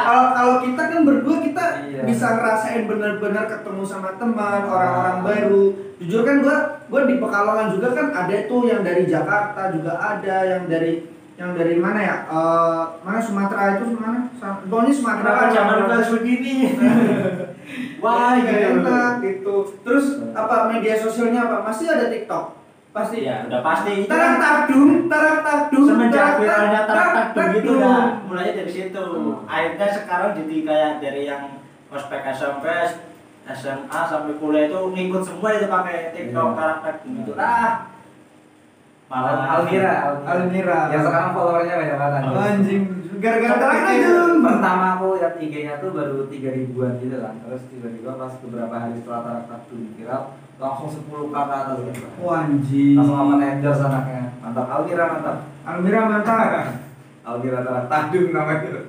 [0.00, 2.02] kalau kalau kita kan berdua kita Iya.
[2.02, 5.62] bisa ngerasain benar-benar ketemu sama teman orang-orang baru
[5.96, 10.36] jujur kan gua gua di Pekalongan juga kan ada tuh yang dari Jakarta juga ada
[10.44, 14.26] yang dari yang dari mana ya Eh, mana Sumatera itu mana
[14.60, 16.54] pokoknya Sumatera kan orang- harus begini?
[18.02, 18.80] Wah, Wah, gak gitu.
[18.80, 19.54] enak gitu.
[19.82, 21.62] Terus apa media sosialnya apa?
[21.62, 22.57] Masih ada TikTok.
[22.88, 23.16] Pasti.
[23.22, 23.94] Iya, udah pasti.
[24.06, 25.84] Tarak takdum, tarak takdum.
[25.86, 29.44] semenjak viralnya tarak takdum itu udah mulai dari situ Hmm.
[29.44, 31.42] akhirnya sekarang jadi kayak dari yang
[31.88, 32.64] ospek SMP
[33.46, 36.56] SMA sampai kuliah itu ngikut semua itu pakai TikTok Iya.
[36.56, 37.88] tarak takdum itu lah
[39.08, 40.80] malah Almira, Almira.
[40.92, 42.20] Yang sekarang followernya banyak banget.
[42.28, 42.82] Oh, Anjing,
[43.16, 44.36] gara-gara Kan tarak pikir, takdum.
[44.44, 47.34] Pertama aku lihat IG-nya tuh baru 3 ribuan gitu kan.
[47.40, 50.22] Terus tiba-tiba pas beberapa hari setelah tarak takdum viral
[50.58, 52.02] langsung 10 kata atas gitu.
[52.18, 52.98] Wah, anjing.
[52.98, 54.22] Langsung sama endorse anaknya.
[54.42, 55.36] Mantap Almira mantap.
[55.62, 56.66] Almira mantap.
[57.22, 58.88] Almira tarak takdum namanya.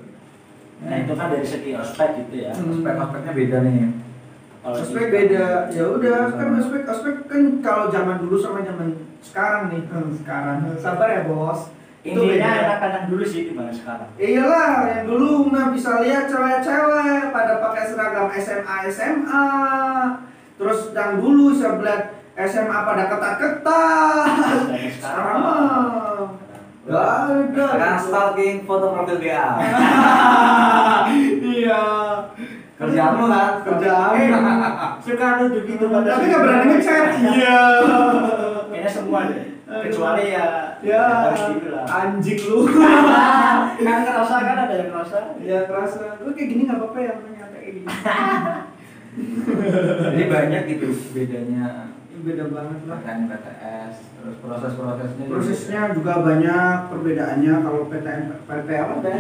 [0.80, 2.72] nah itu kan dari segi ospek gitu ya Hmm.
[2.72, 3.92] Ospek-ospeknya beda nih.
[4.64, 5.46] Kalau Ospek beda.
[5.76, 9.82] Ya udah, kan ospek ospek kan kalau zaman dulu sama zaman sekarang nih.
[9.92, 10.58] Hmm, sekarang.
[10.80, 11.76] Sabar ya, Bos.
[12.00, 17.84] Intinya yang dulu sih dibanding sekarang Iyalah, yang dulu mah bisa lihat cewek-cewek pada pakai
[17.92, 19.48] seragam SMA SMA.
[20.60, 22.02] Terus yang dulu saya lihat
[22.36, 24.28] SMA pada ketat-ketat.
[25.00, 25.58] Sekarang mah
[26.90, 27.66] Gak ada.
[27.70, 29.48] Sekarang stalking foto profil BA.
[31.40, 31.82] Iya.
[32.76, 33.52] Kerjamu kan?
[33.66, 34.20] Kerjamu.
[35.00, 37.06] suka lucu gitu pada Tapi gak berani ngechat.
[37.18, 37.60] Iya.
[38.70, 42.66] kayaknya semua deh kecuali ya ya harus dibilang anjing lu
[43.86, 47.14] kan ngerasa kan ada yang ngerasa ya kerasa lu kayak gini nggak apa-apa ya
[47.54, 47.86] kayak gini
[50.04, 51.92] Jadi banyak gitu bedanya.
[52.10, 52.98] Ini beda banget lah.
[53.00, 55.34] PTN PTS terus proses-prosesnya juga.
[55.40, 58.94] Prosesnya juga banyak perbedaannya kalau PTN PT apa?
[59.00, 59.12] Beda.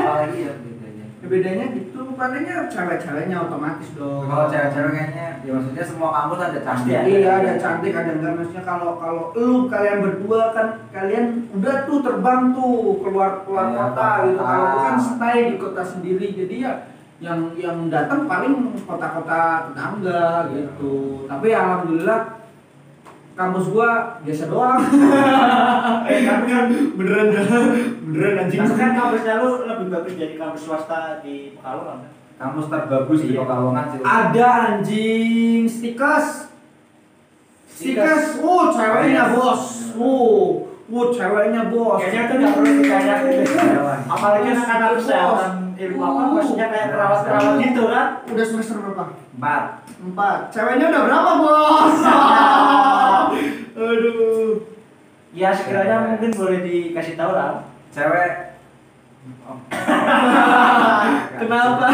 [0.00, 1.06] apalagi ya bedanya.
[1.20, 4.28] Bedanya gitu palingnya cewek-ceweknya otomatis dong.
[4.28, 7.00] Kalau cewek-cewek kayaknya ya maksudnya semua kampus ada cantik.
[7.08, 8.32] Iya ada cantik ada enggak.
[8.36, 13.76] Maksudnya kalau kalau lu kalian berdua kan kalian udah tuh terbang tuh keluar keluar Iya,
[13.80, 14.42] kota gitu.
[14.44, 16.72] Kalau kan stay di kota sendiri jadi ya
[17.20, 21.28] yang yang datang paling kota-kota tetangga gitu.
[21.28, 22.20] Tapi ya alhamdulillah
[23.36, 24.80] kampus gua biasa doang.
[26.10, 27.28] Eh tapi kan beneran
[28.08, 28.64] beneran anjing.
[28.64, 32.08] Tapi kan kampusnya lu lebih bagus dari kampus swasta di Pekalongan.
[32.08, 32.10] Kan?
[32.40, 33.44] kampus terbagus di Iya.
[33.44, 33.98] Pekalongan sih.
[34.00, 36.26] Ada anjing stikas
[37.68, 39.92] stikas oh ceweknya bos.
[40.00, 42.00] Oh oh ceweknya bos.
[42.00, 43.14] Kayaknya itu nggak perlu ditanya
[44.08, 48.06] apalagi anak-anak kesehatan ilmu apa maksudnya kayak perawat-perawat gitu kan?
[48.28, 49.04] udah semester berapa?
[49.40, 49.64] Empat.
[50.04, 50.38] Empat.
[50.52, 51.96] Ceweknya udah berapa bos?
[53.80, 54.50] Aduh.
[55.32, 57.64] Ya sekiranya mungkin boleh dikasih tahu lah.
[57.96, 58.49] Cewek.
[61.40, 61.86] Kenapa?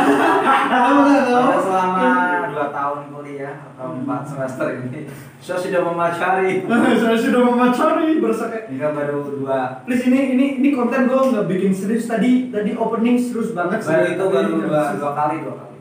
[0.70, 1.46] Kamu nggak tahu?
[1.58, 2.06] Selama
[2.46, 5.10] dua tahun kuliah atau empat semester ini
[5.42, 6.62] saya sudah memacari.
[7.02, 8.18] Saya sudah memacari.
[8.22, 9.82] Bersake ini baru dua.
[9.86, 12.06] Please ini ini ini konten gue nggak bikin serius.
[12.06, 15.74] Tadi tadi opening serius banget baru itu baru dua dua kali dua kali.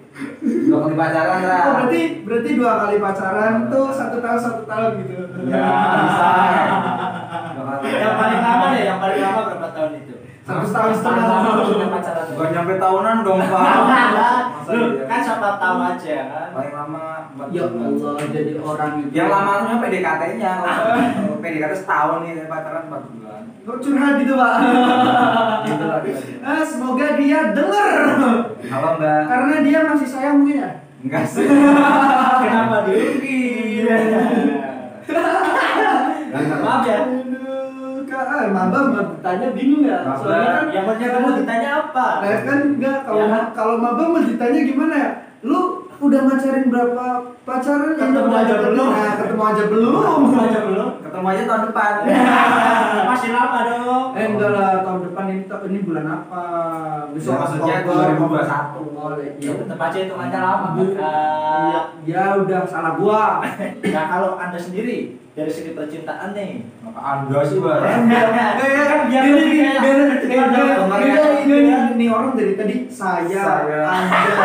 [0.69, 1.61] Dua kali pacaran lah.
[1.61, 5.13] Oh berarti berarti dua kali pacaran tuh satu tahun satu tahun gitu.
[5.49, 5.65] ya
[6.09, 6.29] bisa.
[7.85, 11.25] Yang paling lama deh yang paling lama berapa tahun itu Satu tahun setengah.
[11.65, 13.65] Sudah pacaran bukan nyampe tahunan dong pak
[14.55, 15.05] Masa Lu iya?
[15.05, 17.89] kan siapa tahu aja kan paling lama empat Ya bulan.
[17.97, 19.09] Allah jadi orang itu.
[19.11, 20.53] yang lama tuh PDKT-nya
[21.41, 24.53] PDKT setahun nih saya pacaran empat bulan Kok curhat gitu pak?
[25.65, 26.45] gitu lah kira-kira.
[26.45, 27.93] Ah, semoga dia denger
[28.61, 30.71] kalau enggak karena dia masih sayang mungkin ya.
[31.01, 31.45] enggak sih
[32.39, 33.89] kenapa diungkit
[36.55, 36.99] maaf ya
[38.17, 39.97] ah, maba mau ditanya bingung ya.
[40.01, 40.19] Maba.
[40.19, 43.39] Soalnya kan yang maksudnya kamu ditanya apa Nah kan enggak kalau Ya.
[43.51, 45.09] kalau maba mau ditanya gimana ya?
[45.41, 45.61] Lu
[45.95, 47.05] udah macarin berapa
[47.43, 48.87] pacaran yang Ketemu udah aja belum.
[48.91, 50.03] Nah, ketemu aja belum.
[50.03, 51.91] Kamu aja belum ketemu aja tahun depan
[53.09, 56.43] masih lama dong Eh enggak lah tahun depan ini ini bulan apa?
[57.15, 58.43] Besok Ya, maksudnya Oktober.
[58.43, 58.83] 2021.
[58.95, 59.51] Oh, ya iya.
[59.55, 61.83] tetap aja hitungannya lama Iya, Kak.
[62.03, 63.23] ya udah salah gua.
[63.95, 69.31] nah kalau anda sendiri dari segi percintaan nih maka anda sih bang kan biar Ini
[69.35, 70.71] lebih ini kayak ini ketika ada ini
[71.11, 73.79] orang ini yang- ini orang dari tadi saya, Saya.
[73.83, 74.35] anda,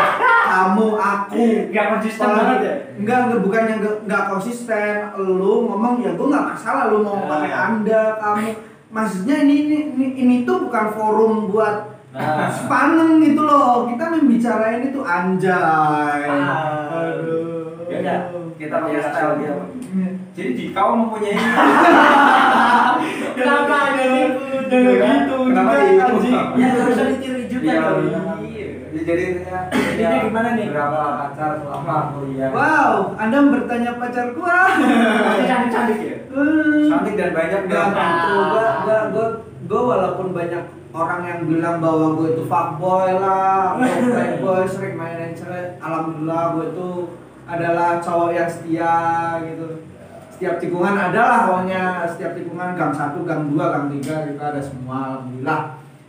[0.50, 1.42] kamu, aku.
[1.70, 4.94] nggak konsisten banget ya Enggak, enggak bukan yang enggak konsisten.
[5.16, 7.26] Lu ngomong ya gua nggak masalah lu mau Ya.
[7.29, 8.48] pakai anda, kamu.
[8.90, 12.50] Maksudnya ini ini ini, ini tuh bukan forum buat Nah.
[12.50, 13.87] sepaneng gitu loh.
[13.87, 16.26] Kita membicarain itu anjay.
[16.26, 17.14] Ah.
[17.14, 17.87] Aduh.
[17.87, 18.35] Beda.
[18.61, 19.73] Kita punya style dia Bang.
[20.37, 21.33] jadi di kau mempunyai
[23.37, 24.05] kenapa ada
[24.70, 25.37] Jangan gitu.
[25.51, 26.05] Kenapa gitu?
[26.07, 26.37] anjing.
[26.55, 27.99] ya usah ditiru juga Iya, dong.
[28.46, 28.68] iya.
[28.90, 29.25] Jadi jadi
[29.73, 30.66] intinya gimana nih?
[30.70, 32.51] Berapa pacar selama kuliah?
[32.51, 34.59] Wow, Anda bertanya pacar gua.
[34.79, 36.87] Masih cantik-cantik ya Hmm.
[36.87, 37.75] Cantik dan banyak gitu.
[37.75, 39.27] Gua, gua, gua,
[39.66, 43.79] gua walaupun banyak orang yang bilang bahwa gue itu fuckboy lah,
[44.14, 45.79] playboy, sering mainin cewek.
[45.79, 46.88] Alhamdulillah gue itu
[47.51, 48.95] adalah cowok yang setia
[49.43, 49.83] gitu.
[50.31, 54.61] Setiap tikungan ada lah pokoknya, setiap tikungan gang satu, gang dua, gang tiga gitu ada
[54.63, 55.21] semua.
[55.21, 55.61] Alhamdulillah.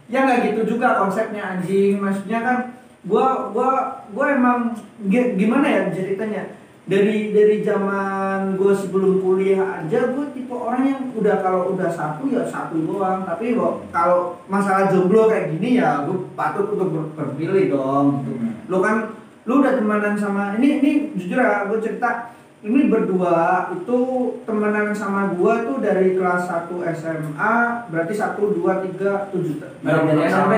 [0.08, 2.00] Ya nggak gitu juga konsepnya anjing.
[2.00, 2.58] Maksudnya kan
[3.04, 3.70] gua gua
[4.14, 4.78] gua emang
[5.10, 6.62] gi- gimana ya ceritanya?
[6.82, 12.26] dari dari zaman gue sebelum kuliah aja gue tipe orang yang udah kalau udah satu
[12.26, 13.54] ya satu doang tapi
[13.94, 18.34] kalau masalah jomblo kayak gini ya gue patut untuk ber- berpilih dong gitu.
[18.68, 19.14] lo kan
[19.46, 22.30] lu udah temenan sama ini ini jujur ya gue cerita
[22.62, 23.98] ini berdua itu
[24.46, 27.56] temenan sama gue tuh dari kelas 1 SMA
[27.90, 28.62] berarti 1, 2,
[29.02, 30.54] 3, 7 Baru dari SMP.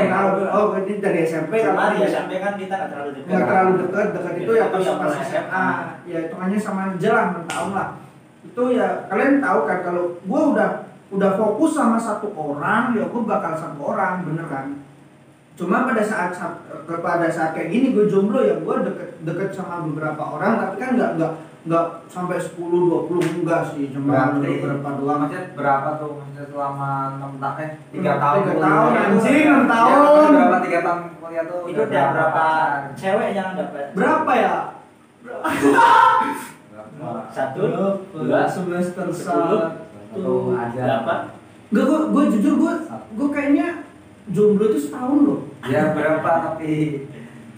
[0.52, 3.28] oh berarti dari SMP sama kalau di SMP kan kita nggak terlalu dekat.
[3.32, 5.67] Nggak terlalu dekat dekat itu Ya, itu pas pas SMA
[6.04, 7.89] ya hitungannya sama aja lah tahun lah.
[8.43, 10.69] Itu ya kalian tahu kan kalau gue udah
[11.13, 14.83] udah fokus sama satu orang ya gue bakal satu orang bener kan
[15.54, 16.34] cuma pada saat,
[16.88, 20.89] pada saat kayak gini gue jomblo ya gue deket deket sama beberapa orang tapi kan
[20.98, 23.08] nggak nggak nggak sampai 10 20
[23.39, 25.20] enggak sih cuma Berarti beberapa doang.
[25.24, 26.12] Maksudnya berapa tuh?
[26.20, 26.89] Maksudnya selama
[27.24, 30.28] 6 tahun eh 3 tahun Tiga tahun, anjing, enam Ya, tahun.
[30.28, 31.60] Berapa 3 tahun kuliah tuh?
[31.63, 32.44] itu udah berapa?
[33.00, 33.86] cewek yang dapat?
[33.96, 34.56] Berapa ya?
[37.32, 37.62] Satu.
[38.13, 39.58] Dua semester sepuluh, satu.
[40.13, 41.16] Atau ada berapa
[41.74, 42.74] Enggak, gue, gue jujur gue,
[43.18, 43.68] gue kayaknya
[44.29, 45.39] jomblo itu setahun loh.
[45.65, 47.03] ya berapa tapi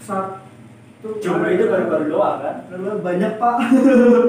[0.00, 1.18] Satu.
[1.22, 3.56] jomblo itu baru-baru doang kan Lalu banyak pak.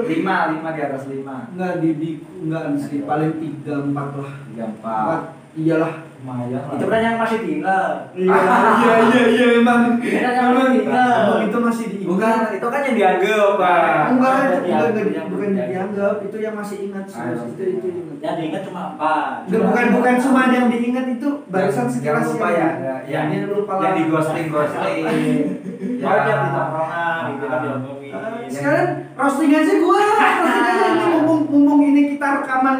[0.06, 4.32] lima lima di atas lima Enggak di, di enggak sih paling tiga empat lah.
[4.46, 5.20] tiga Empat.
[5.54, 5.92] Iyalah.
[6.18, 8.34] lumayan itu kan yang masih tinggal Iya.
[8.74, 10.02] iya iya iya emang.
[10.02, 14.02] Ini kan yang masih tinggal itu masih di bukan itu kan yang dianggap pak.
[14.10, 14.34] Enggak,
[14.66, 16.14] yang- yang bukan dianggap.
[16.18, 18.18] itu yang masih ingat sih, itu itu ingat.
[18.18, 21.28] yang diingat cuma Enggak, bukan bukan cuma yang diingat itu.
[21.46, 23.94] Barusan sekilas lupa yang- ya, ya, yang ini lupa yang lah.
[23.98, 25.02] di ghosting ghosting
[25.98, 27.58] mau dia di tongkrongan gitu kan.
[27.62, 28.12] diomongin.
[28.50, 30.84] Sekarang roasting aja gua, roasting aja.
[30.90, 32.78] Ini mumpung mumpung ini kita rekaman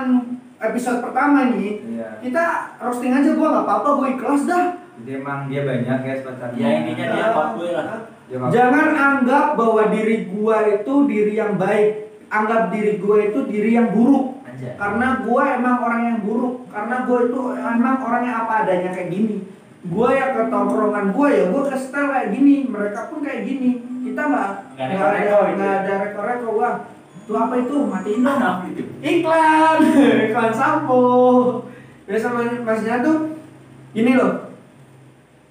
[0.58, 1.72] episode pertama nih.
[1.86, 2.08] Iya.
[2.18, 2.44] Kita
[2.82, 4.66] roasting aja gua nggak apa-apa, gua ikhlas dah.
[4.98, 7.86] jadi emang dia banyak guys pacarnya ya intinya dia fuckboy lah
[8.26, 8.50] Dia fuckboy.
[8.50, 11.90] Jangan anggap bahwa diri gua itu diri yang baik.
[12.28, 14.42] Anggap diri gua itu diri yang buruk.
[14.42, 16.66] aja Karena gua emang orang yang buruk.
[16.68, 19.36] Karena gua itu emang orang yang apa adanya kayak gini.
[19.86, 22.66] Gua ya ke tongkrongan gua ya gua ke setel kayak gini.
[22.66, 23.70] Mereka pun kayak gini.
[24.02, 25.78] Kita nggak Nggak ada nggak ya?
[25.78, 26.74] ada rekor-rekor wah.
[27.28, 27.76] Itu apa itu?
[27.84, 28.58] Matiin dong.
[29.04, 29.78] Iklan,
[30.32, 31.04] iklan sampo.
[32.08, 32.32] Biasa
[32.64, 33.36] maksudnya tuh
[33.92, 34.48] ini loh.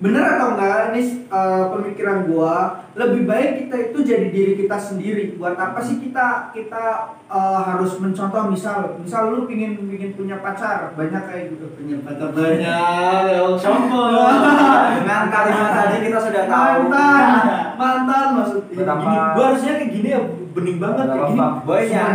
[0.01, 5.37] Bener atau enggak ini uh, pemikiran gua lebih baik kita itu jadi diri kita sendiri.
[5.37, 10.97] Buat apa sih kita kita uh, harus mencontoh misal misal lu pingin pingin punya pacar
[10.97, 13.57] banyak kayak gitu punya pacar banyak.
[13.57, 14.17] sombong
[15.01, 17.29] dengan kalimat tadi kita sudah tahu mantan
[17.77, 20.21] mantan maksud ya, Betapa- gini gua harusnya kayak gini ya
[20.57, 21.37] bening banget kayak gini.
[21.37, 22.05] Fuckboy-nya.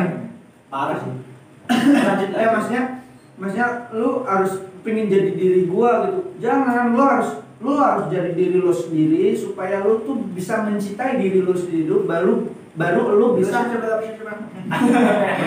[0.66, 1.14] Parah sih.
[1.70, 2.82] Lanjut eh maksudnya
[3.38, 4.52] maksudnya lu harus
[4.82, 6.34] pingin jadi diri gua gitu.
[6.42, 11.46] Jangan lu harus lu harus jadi diri lu sendiri supaya lu tuh bisa mencintai diri
[11.46, 12.34] lu sendiri dulu baru
[12.74, 13.62] baru lu bisa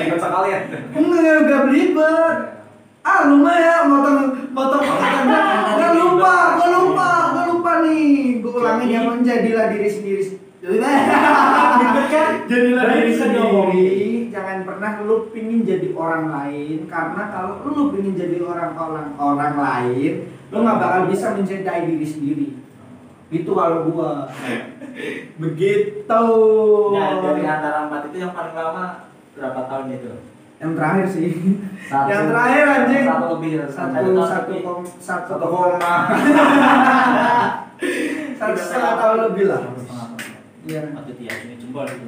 [0.07, 0.59] ikut sekali ya?
[0.95, 2.37] Enggak enggak belibet.
[3.05, 4.81] Ah lu mah ya motong motong
[5.77, 8.39] gak lupa gak lupa gak lupa nih.
[8.39, 10.91] Gua ulangin ya menjadilah diri sendiri jadilah
[12.09, 12.31] kan?
[12.45, 13.37] Jadilah Baik diri bisa sendiri.
[13.37, 14.21] diomongin.
[14.33, 19.53] jangan pernah lu pingin jadi orang lain karena kalau lu pingin jadi orang orang orang
[19.55, 20.11] lain
[20.49, 22.47] lu nggak bakal bisa mencintai diri sendiri.
[23.27, 24.27] Itu kalau gua.
[25.41, 26.21] Begitu.
[26.93, 30.11] Nah, dari antara empat itu yang paling lama berapa tahun itu?
[30.55, 31.29] yang terakhir sih.
[31.85, 33.03] Satu- yang terakhir anjing.
[33.05, 34.07] Satu lebih satu Satu
[34.47, 34.59] lebih.
[34.63, 35.95] kom satu satu koma
[38.39, 39.61] satu setengah tahun lebih lah.
[40.65, 40.81] Iya
[41.57, 42.07] jempol gitu.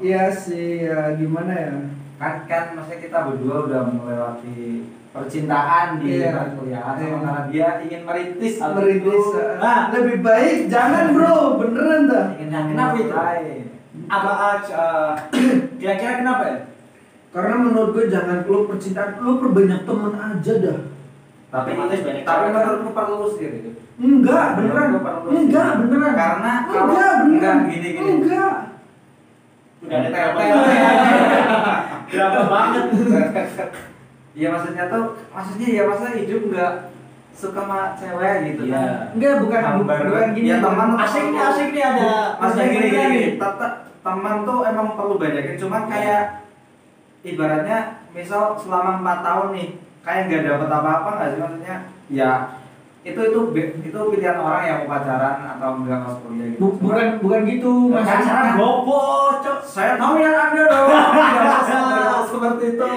[0.00, 1.72] iya sih ya gimana ya
[2.20, 6.30] kan kan maksudnya kita berdua udah melewati percintaan di Iya.
[6.54, 7.04] perkuliahan Iya.
[7.08, 9.40] sementara dia ingin merintis merintis itu.
[9.58, 13.14] nah lebih baik jangan bro beneran dah ingin Nah, kenapa itu?
[14.10, 14.82] Apa aja?
[15.80, 16.58] Kira-kira kenapa ya?
[17.30, 20.78] Karena menurut gue jangan lu percintaan lu perbanyak temen aja dah.
[21.50, 22.52] Tapi Otomatis banyak tapi cewek.
[22.54, 24.96] menurutku perlu sih gitu Enggak, beneran.
[25.28, 26.14] Enggak, beneran.
[26.14, 27.28] karena kalau enggak, beneran.
[27.28, 28.54] enggak gini gini Enggak.
[29.80, 30.36] Udah ada Tel-
[32.06, 32.84] berapa banget?
[34.30, 36.72] Iya maksudnya tuh maksudnya ya masa hidup enggak
[37.32, 38.78] suka sama cewek gitu Iya.
[38.78, 40.46] kan Enggak, bukan Hambar bukan gini.
[40.46, 42.12] Ya, teman Asik nih, asik nih ada.
[42.36, 43.28] maksudnya gini gini, gini.
[44.00, 46.22] Teman tuh emang perlu banyakin cuman kayak
[47.20, 47.78] ibaratnya
[48.10, 49.68] misal selama empat tahun nih
[50.00, 51.76] kayak nggak dapet apa-apa nggak sih maksudnya
[52.08, 52.32] ya
[53.00, 53.40] itu itu
[53.82, 57.72] itu pilihan orang yang mau pacaran atau enggak pas kuliah gitu Bu- bukan bukan gitu
[57.88, 58.04] Mas.
[58.04, 59.00] Pacaran gopo,
[59.38, 59.58] cok.
[59.62, 60.88] saya tahu yang anda dong
[61.64, 62.90] tidak seperti itu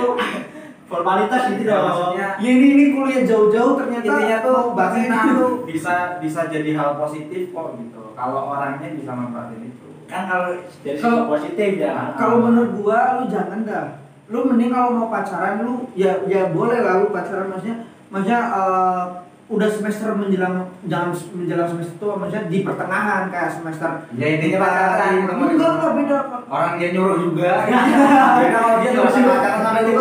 [0.84, 1.86] Formalitas gitu Ya, dong.
[1.88, 5.48] maksudnya Ya ini ini kuliah jauh-jauh ternyata intinya tuh percintaan itu.
[5.72, 10.52] bisa bisa jadi hal positif kok gitu kalau orangnya bisa manfaatin itu Kan kalau
[10.84, 12.12] dari sisi Kalau- positif ya.
[12.13, 14.03] Kalau menurut gua lu jangan dah.
[14.34, 19.04] Lu mending kalau mau pacaran lu ya ya boleh lah lu pacaran maksudnya maksudnya eh,
[19.43, 25.22] udah semester menjelang jangan menjelang semester tua maksudnya di pertengahan kayak semester ya intinya pacaran
[25.22, 25.52] enggak mana.
[25.54, 26.17] enggak beda.
[26.50, 27.52] Orang dia nyuruh juga.
[28.41, 29.93] Beda kalau dia nggak usah pacaran sama itu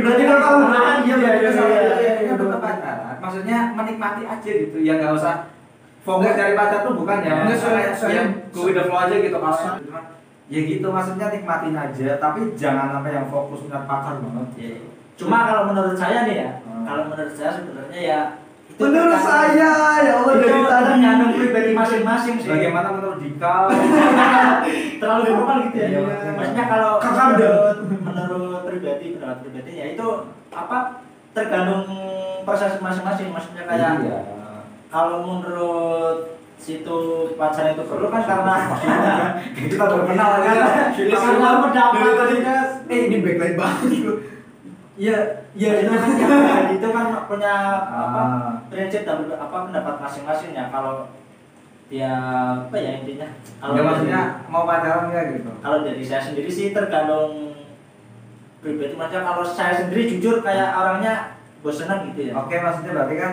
[0.00, 3.16] berarti kalau kamu Nah, iya iya berarti sama iya iya, iya, tetap pacaran.
[3.20, 5.34] Maksudnya menikmati aja gitu ya nggak usah
[6.00, 7.32] fokus dari pacar tuh bukan ya.
[7.52, 10.00] Soalnya- soalnya- go with the flow aja gitu kalau cuma
[10.44, 14.76] ya gitu maksudnya nikmatin aja tapi jangan sampai yang fokus punya pacar banget Iya.
[15.14, 16.82] Cuma kalau menurut saya nih ya, Hmm.
[16.82, 18.20] kalau menurut saya sebenarnya ya
[18.64, 19.70] itu menurut saya
[20.02, 22.50] ya Allah dari tadi tergantung pribadi masing-masing sih.
[22.50, 23.70] bagaimana menurut Dika
[25.00, 25.88] terlalu formal gitu ya.
[25.88, 26.00] Iya.
[26.34, 30.06] Maksudnya kalau menurut, menurut pribadi pendapat pribadi ya itu
[30.50, 30.78] apa
[31.30, 31.86] tergantung
[32.42, 33.30] proses masing-masing.
[33.30, 34.18] Maksudnya kayak Iya.
[34.90, 36.33] kalau menurut
[36.64, 36.96] situ
[37.36, 38.54] pacar itu perlu kan karena
[39.56, 40.52] kita baru kenal ya
[40.96, 42.28] Ya, karena pendapat
[42.88, 44.14] eh ini backlight banget lu
[44.94, 45.18] Iya,
[45.52, 47.54] iya itu kan itu kan punya
[47.84, 48.52] apa Ah.
[48.70, 51.10] prinsip dan apa pendapat masing-masing ya kalau
[51.90, 52.14] dia
[52.62, 53.26] apa ya intinya?
[53.58, 55.50] Kalau Ya maksudnya mau pacaran nggak gitu?
[55.58, 57.58] kalau dari saya sendiri sih tergantung
[58.62, 58.94] pribadi.
[58.94, 62.32] Maksudnya kalau saya sendiri jujur kayak orangnya bosenan gitu ya.
[62.38, 63.32] Oke maksudnya berarti kan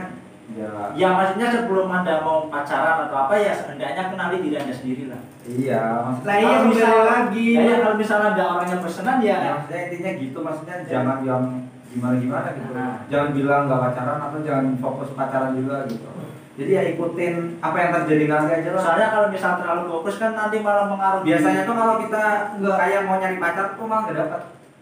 [0.51, 5.03] ya ya maksudnya sebelum anda mau pacaran atau apa ya sehendaknya kenali diri anda sendiri
[5.07, 5.21] lah.
[5.47, 7.47] Iya maksudnya Lah iya Kalau lagi.
[7.55, 9.37] ya, ya, kalau misalnya ada orang yang bosenan ya.
[9.39, 11.43] Ya, maksudnya intinya gitu maksudnya jangan yang
[11.91, 12.71] gimana gimana gitu.
[12.71, 12.95] Nah.
[13.11, 16.07] jangan bilang nggak pacaran atau jangan fokus pacaran juga gitu.
[16.51, 18.81] Jadi ya ikutin apa yang terjadi nanti aja lah.
[18.83, 21.25] Soalnya kalau misal terlalu fokus kan nanti malah mengaruhi.
[21.31, 22.23] Biasanya tuh kalau kita
[22.59, 24.41] nggak kayak mau nyari pacar tuh malah nggak dapat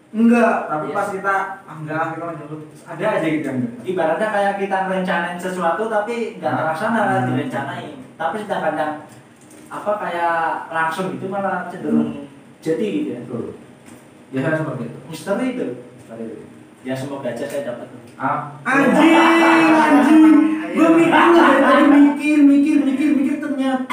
[0.09, 0.55] enggak.
[0.67, 0.95] tapi Yes.
[0.95, 2.49] pas kita ah, enggak kita lanjut
[2.83, 6.57] ada aja gitu yang ibaratnya kayak kita rencanain sesuatu tapi nggak Nah.
[6.59, 7.27] terlaksana Hmm.
[7.27, 8.93] direncanain tapi sedangkan yang
[9.69, 10.37] apa kayak
[10.69, 12.25] langsung itu malah cenderung
[12.59, 13.53] jadi gitu ya betul
[14.29, 15.65] biasanya seperti itu misteri itu
[16.79, 20.23] ya semoga aja saya dapat ah Anjing, anjing.
[20.69, 23.89] Gue mikir dari tadi mikir, mikir, mikir, mikir ternyata.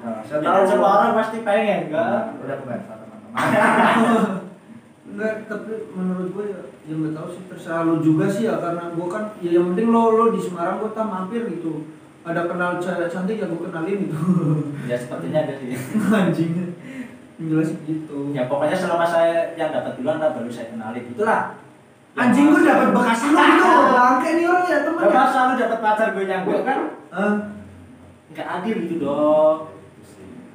[0.00, 4.40] Nah, saya Ya, tahu semua orang pasti pengen kan Nah, udah kebaca teman-teman
[5.14, 6.60] Enggak, tapi menurut gue ya,
[6.90, 9.94] ya nggak tahu sih terserah lo juga sih ya karena gue kan ya yang penting
[9.94, 11.86] lo lo di Semarang gue tak mampir gitu.
[12.26, 14.18] Ada kenal cewek cantik ya gue kenalin gitu.
[14.90, 15.78] Ya sepertinya ada sih.
[16.18, 16.50] Anjing.
[17.38, 18.18] Yang jelas gitu.
[18.34, 21.54] Ya pokoknya selama saya yang dapat duluan lah baru saya kenalin itulah
[22.14, 23.66] anjing gue dapat bekas lo gitu
[23.98, 25.18] bangke nih orang ya temen Gak ya.
[25.18, 26.78] masa lu dapat pacar gue yang gue kan?
[27.10, 27.34] Eh,
[28.34, 29.58] nggak adil gitu dong.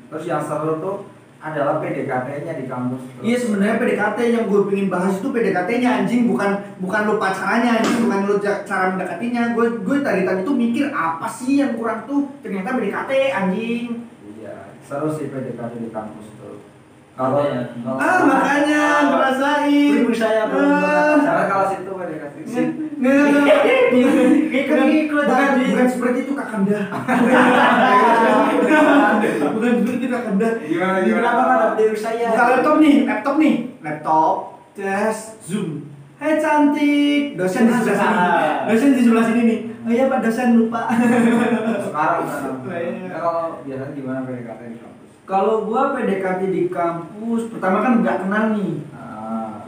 [0.09, 0.97] Terus yang seru tuh
[1.39, 3.23] adalah PDKT-nya di kampus tuh.
[3.23, 6.27] Iya sebenarnya PDKT yang gue pengen bahas itu PDKT-nya anjing.
[6.27, 7.97] Bukan bukan lo pacarannya anjing.
[8.03, 9.55] Bukan lo cara mendekatinya.
[9.55, 12.27] Gue gue tadi tadi tuh mikir apa sih yang kurang tuh?
[12.43, 14.03] Ternyata PDKT anjing.
[14.35, 16.59] Iya, seru sih PDKT di kampus tuh.
[17.15, 19.91] Kalau kalau- ah makanya ngerasain.
[20.03, 21.15] Ibu saya belum Ah.
[21.19, 22.35] Cara kalau situ PDKT
[24.49, 25.71] Ikut-ikut bukan, anjing.
[25.71, 26.79] bukan seperti itu kakanda
[29.55, 32.27] bukan seperti itu kakanda Gimana kenapa nggak dapat dari saya?
[32.35, 33.55] Buka laptop nih laptop nih.
[33.79, 34.35] Laptop.
[34.75, 35.87] Tes zoom.
[36.19, 37.39] Hai cantik.
[37.39, 38.19] Dosen di sebelah sini.
[38.67, 39.59] Dosen di sebelah sini nih.
[39.79, 40.91] Oh iya pak dosen lupa.
[41.87, 42.67] Sekarang sekarang.
[42.67, 43.07] Iya.
[43.07, 45.09] Nah, kalau biasanya gimana PDKT di kampus?
[45.29, 48.81] kalau gua PDKT di kampus pertama kan nggak kenal nih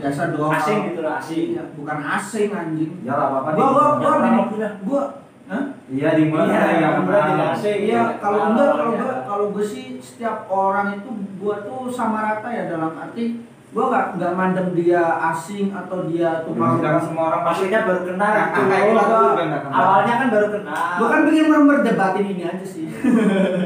[0.01, 0.51] biasa doang.
[0.51, 1.45] Asing gitu lah asing.
[1.53, 2.91] Iya, bukan asing anjing.
[3.01, 5.03] Ya lah apa-apa gua gua gua gua
[5.45, 5.65] Hah?
[5.85, 7.79] Iya di mana Iya, tidak asing.
[7.85, 12.47] Iya, kalau enggak kalau gua kalau gue sih setiap orang itu gua tuh sama rata
[12.47, 17.23] ya dalam arti gua nggak nggak mandem dia asing atau dia tuh mau Sedangkan semua
[17.29, 19.31] orang pasti maksudnya baru kenal Nah, loh.
[19.35, 19.75] nggak kenal.
[19.75, 20.91] awalnya kan baru kenal.
[20.95, 22.85] Gua kan pengen memperdebatin ini aja sih.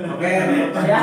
[0.09, 0.29] Oke.
[0.89, 0.99] ya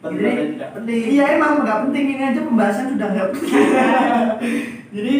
[0.00, 0.56] penting.
[0.56, 1.02] Tidak penting.
[1.16, 3.66] Iya emang nggak penting ini aja pembahasan sudah nggak penting.
[4.96, 5.14] Jadi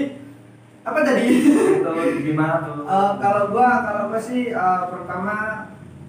[0.81, 1.25] apa tadi?
[1.85, 2.89] Itu gimana tuh?
[2.89, 5.35] Eh, kalau gua kalau gua sih eh, pertama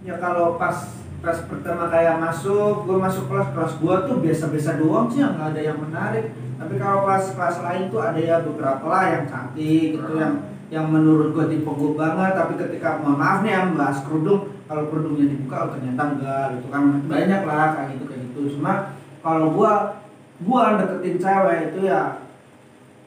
[0.01, 0.77] ya kalau pas
[1.21, 5.61] pas pertama kayak masuk gua masuk kelas kelas gua tuh biasa-biasa doang sih nggak ada
[5.61, 6.31] yang menarik.
[6.57, 10.33] Tapi kalau kelas kelas lain tuh ada ya beberapa lah yang cantik gitu yang
[10.71, 12.31] yang menurut gua tipe gua banget.
[12.39, 16.67] Tapi ketika mohon maaf nih yang bahas kerudung kalau kerudungnya dibuka oh, ternyata enggak gitu
[16.71, 16.81] kan.
[17.11, 18.41] Banyak lah kayak gitu kayak gitu.
[18.55, 19.99] Cuma kalau gua
[20.47, 22.23] gua deketin cewek itu ya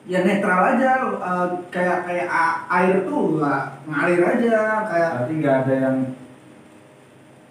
[0.05, 2.29] ya netral aja eh, kayak kayak
[2.69, 5.97] air tuh nggak ngalir aja kayak Berarti nggak ada yang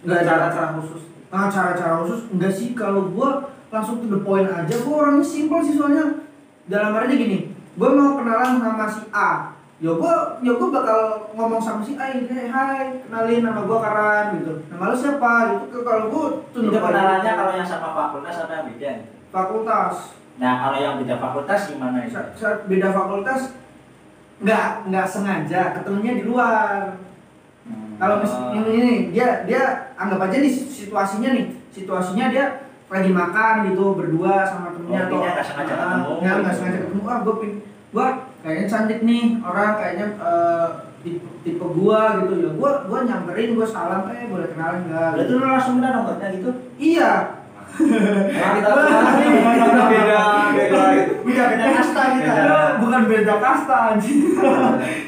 [0.06, 1.02] nggak ada cara-cara khusus.
[1.34, 2.22] ah, cara-cara khusus.
[2.30, 6.22] Enggak sih kalau gua langsung to the point aja gua orangnya simpel sih soalnya.
[6.70, 9.53] Dalam artinya gini gua mau kenalan sama si A
[9.84, 11.00] ya gua ya gua bakal
[11.34, 14.64] ngomong sama si A ini hey, hai kenalin nama gua Karan gitu.
[14.66, 15.34] Nama lu siapa?
[15.60, 15.78] Gitu.
[15.78, 18.92] Kalau gua the itu kenalannya kalau yang sama fakultas apa yang beda?
[19.28, 19.96] Fakultas.
[20.34, 22.16] Nah kalau yang beda fakultas gimana itu?
[22.16, 23.52] Sa- saat beda fakultas
[24.40, 26.96] nggak nggak sengaja ketemunya di luar.
[27.64, 27.96] Hmm.
[27.96, 29.64] kalau mis- ini, ini dia dia
[29.96, 32.46] anggap aja nih situasinya nih situasinya dia
[32.88, 36.14] lagi makan gitu berdua sama temennya Oh, intinya nggak sengaja Ah, ketemu.
[36.44, 37.02] nggak sengaja ketemu.
[37.06, 37.52] Ah gue pin
[37.90, 38.08] gua
[38.44, 40.68] kayaknya cantik nih orang kayaknya eh,
[41.00, 45.10] tipe, tipe gua gitu ya gua gua nyamperin gua salam eh boleh kenalan nggak?
[45.14, 46.50] Berarti lu langsung minta nomornya gitu.
[46.78, 47.12] Iya.
[47.74, 48.70] Nah, beda
[49.90, 50.22] beda
[50.54, 50.78] itu.
[51.26, 52.34] beda beda kasta kita.
[52.78, 54.20] Bukan beda kasta anjing.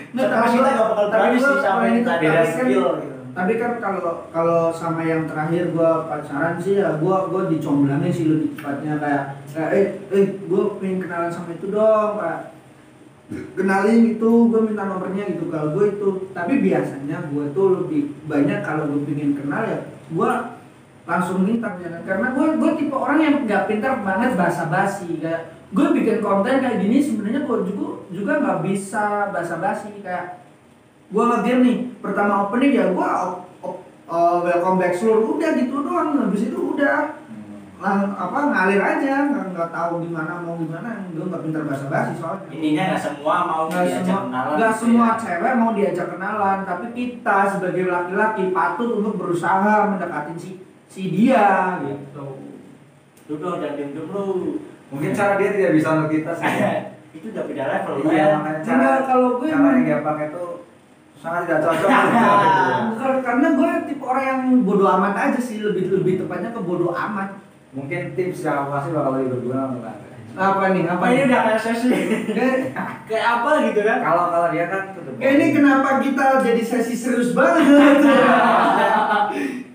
[0.10, 3.14] Nggak, Tapi kita nggak bakal gua- sih sama ini beda tapi kan- skill gitu.
[3.36, 8.26] tapi kan kalau kalau sama yang terakhir gua pacaran sih ya gua gua dicomblangin sih
[8.26, 12.55] lebih tepatnya kayak kayak eh eh gua pengen kenalan sama itu dong kayak
[13.30, 15.50] kenalin gitu gua minta nomornya gitu.
[15.50, 19.80] Kalau gua itu tapi biasanya gua tuh lebih banyak kalau gua pengen kenal ya
[20.14, 20.32] gua
[21.06, 22.02] langsung minta ya kan?
[22.02, 26.62] karena gua gua tipe orang yang nggak pintar banget bahasa basi kayak gue bikin konten
[26.62, 30.46] kayak gini sebenarnya gue juga juga nggak bisa basa-basi kayak
[31.10, 33.10] gue nge-game nih pertama opening ya gue
[34.10, 36.10] uh, welcome back seluruh udah gitu doang.
[36.22, 37.25] Habis itu udah
[37.86, 39.14] lang apa ngalir aja.
[39.30, 40.90] Nggak nggak tahu gimana mau gimana.
[41.14, 42.50] Gue nggak pintar basa-basi soalnya.
[42.50, 45.14] Intinya nggak semua mau nggak diajak semua kenalan nggak gitu semua ya.
[45.22, 46.58] cewek mau diajak kenalan.
[46.66, 50.50] Tapi kita sebagai laki-laki patut untuk berusaha mendekatin si
[50.90, 52.26] si dia gitu.
[53.30, 54.58] Lu dong jangan diem diem lu.
[54.90, 56.46] Mungkin cara dia tidak bisa untuk kita sih.
[57.16, 60.52] itu udah beda level Iya, makanya cara Enggak, kalau gue cara yang dia pakai tuh
[61.16, 61.90] sangat tidak cocok.
[63.26, 65.64] karena gue tipe orang yang bodoh amat aja sih.
[65.64, 67.45] Lebih lebih tepatnya ke bodoh amat
[67.76, 70.08] Mungkin tips yang aku kasih bakal lebih berguna untuk anda.
[70.36, 70.84] apa nih?
[70.86, 71.26] Apa ini nih?
[71.28, 71.90] udah kayak sesi
[73.08, 73.98] kayak apa gitu kan?
[74.00, 74.82] Kalau kalau dia kan
[75.16, 77.64] Kayak ini kenapa kita jadi sesi serius banget?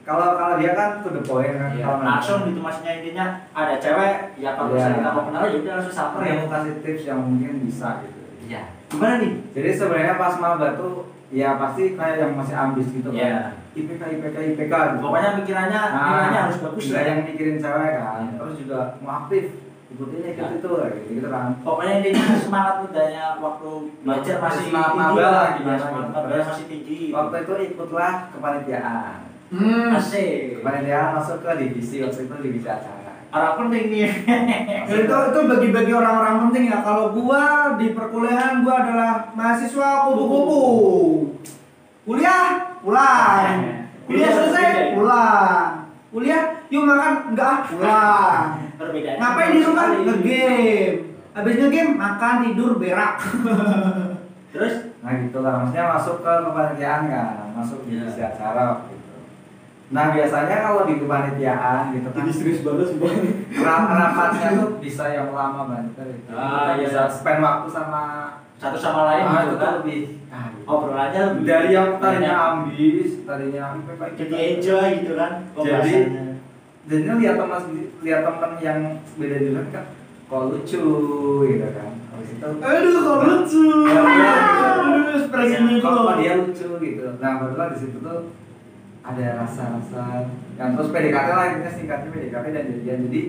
[0.01, 1.70] Kalau kalau dia kan to the point kan.
[1.70, 5.55] Iya, Kalau langsung gitu maksudnya intinya ada cewek ya kalau misalnya kita mau kenal ya
[5.55, 8.20] udah langsung samperin yang mau kasih tips yang mungkin bisa gitu.
[8.42, 8.62] iya.
[8.90, 9.32] Gimana nih?
[9.55, 13.30] Jadi sebenarnya pas maba tuh ya pasti kayak yang masih ambis gitu Iya.
[13.30, 13.54] kan.
[13.70, 14.98] IPK IPK IPK gitu.
[14.98, 18.18] pokoknya pikirannya Nah, nilainya harus bagus nggak ya yang mikirin cewek kan.
[18.20, 18.32] Iya.
[18.36, 19.44] Terus juga mau aktif
[19.88, 20.56] ikutin ikut Iya.
[20.56, 21.46] itu kayak gitu, gitu kan.
[21.60, 23.70] pokoknya intinya semangat mudanya waktu
[24.00, 25.68] belajar masih Semangat tinggi lah, gitu.
[26.42, 29.14] masih tinggi Waktu itu ikutlah kepanitiaan.
[29.50, 29.86] hmm.
[29.92, 32.99] asik Kepanitiaan masuk ke divisi waktu itu divisi acara.
[33.30, 34.10] Orang penting nih.
[34.90, 36.78] Itu itu bagi-bagi orang-orang penting ya.
[36.82, 40.62] Kalau gua di perkuliahan gua adalah mahasiswa kupu-kupu.
[42.06, 43.54] Kuliah pulang.
[44.10, 45.86] Kuliah selesai pulang.
[46.10, 48.44] Kuliah yuk makan enggak ah, pulang.
[48.74, 49.16] Perbedaan.
[49.22, 49.86] Ngapain di rumah?
[49.94, 50.46] Ngegame.
[51.30, 53.22] Habis ngegame makan tidur berak.
[54.50, 54.74] Terus?
[55.00, 58.34] Nah gitu lah, maksudnya masuk ke kepanitiaan kan, masuk di Iya.
[58.34, 58.99] acara waktu itu.
[59.91, 62.95] Nah biasanya kalau di kepanitiaan gitu kan, serius banget
[63.59, 66.30] ra- rapatnya tuh bisa yang lama banget gitu.
[66.30, 66.86] Ah, iya.
[66.86, 68.03] bisa spend waktu sama
[68.55, 70.62] satu sama lain ah, gitu kan lebih ah, gitu.
[70.64, 73.74] obrolannya lebih dari yang tadinya ambis, tadinya
[74.14, 76.24] jadi enjoy gitu kan Jadi, pembahasannya.
[76.86, 77.62] jadi lihat teman
[78.01, 78.78] lihat teman yang
[79.16, 79.84] beda jurusan kan,
[80.28, 80.84] kok lucu
[81.49, 81.91] gitu kan.
[82.11, 84.34] Habis itu aduh kok lucu Ya, ya.
[84.86, 88.20] aduh ekspresinya kok dia lucu gitu nah barulah di situ tuh
[89.01, 90.28] ada rasa-rasa
[90.61, 92.98] yang terus PDKT lah intinya singkatnya PDKT dan jadian.
[93.09, 93.20] Jadi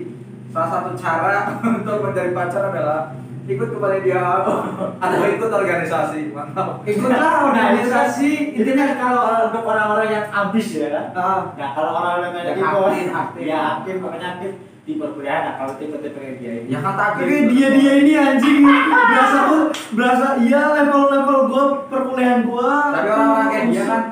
[0.52, 4.22] salah satu cara untuk mencari pacar adalah ikut kepada dia.
[5.02, 6.84] Atau ikut organisasi mantap.
[6.84, 8.54] Ikutlah organisasi.
[8.54, 10.88] Intinya kalau untuk orang-orang yang ambis ya.
[10.92, 13.42] Kan Ah, nah kalau orang-orang yang Yang aktif, aktif.
[13.48, 14.52] ya aktif pokoknya aktif.
[14.82, 16.74] Di perkuliahan nah, kalau tipe-tipe kayak dia ini.
[16.74, 18.66] Ya Kayak dia dia ini anjing.
[18.90, 19.60] Berasa gua
[19.94, 22.90] berasa iya level level gua perkuliahan gua.
[22.90, 24.02] Tapi orang-orang kayak dia kan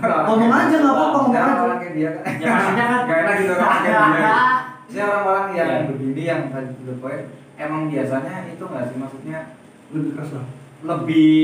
[0.00, 1.74] Ngomong aja, nggak apa-apa, ngomong aja.
[1.80, 2.10] kayak dia.
[2.16, 4.34] Kan ya maksudnya kan gak enak gitu orang kayak dia
[4.80, 8.96] Maksudnya orang-orang yang begini yang tadi point emang biasanya itu nggak sih?
[8.98, 9.38] Maksudnya
[9.90, 10.46] lebih keras lah.
[10.80, 11.36] lebih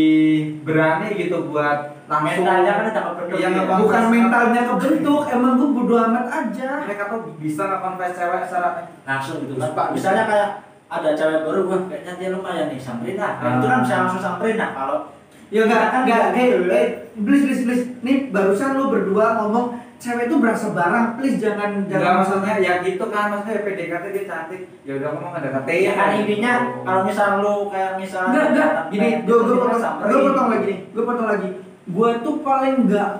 [0.65, 1.79] berani gitu buat
[2.09, 3.37] langsung mentalnya kan udah kebentuk.
[3.37, 3.63] Iya, ya.
[3.77, 6.71] bukan mentalnya kebentuk emang gua bodo amat aja.
[6.89, 8.71] Mereka tuh bisa nge-confess cewek secara
[9.05, 10.49] langsung gitu kan Pak, misalnya kayak
[10.89, 13.33] ada cewek baru gua kayaknya dia lumayan nih samperin lah.
[13.37, 13.83] Nah, itu kan Ah.
[13.85, 14.57] bisa langsung samperin.
[14.57, 14.99] Nah kalau
[15.53, 16.87] ya enggak Kan enggak gitu, eh ya.
[17.23, 17.85] please please please.
[18.03, 22.73] Nih barusan lu berdua ngomong cewek itu berasa barang please jangan Enggak jangan maksudnya ya
[22.85, 24.63] gitu kan maksudnya PDKT dia cantik.
[24.83, 28.71] Ya udah ngomong ada kata ya kan intinya kalau misal lu kayak misalnya enggak enggak
[28.91, 30.79] gini kayak gua gitu, potong gua potong lagi nih.
[30.93, 31.49] Gua potong lagi.
[31.87, 33.11] Gua tuh paling enggak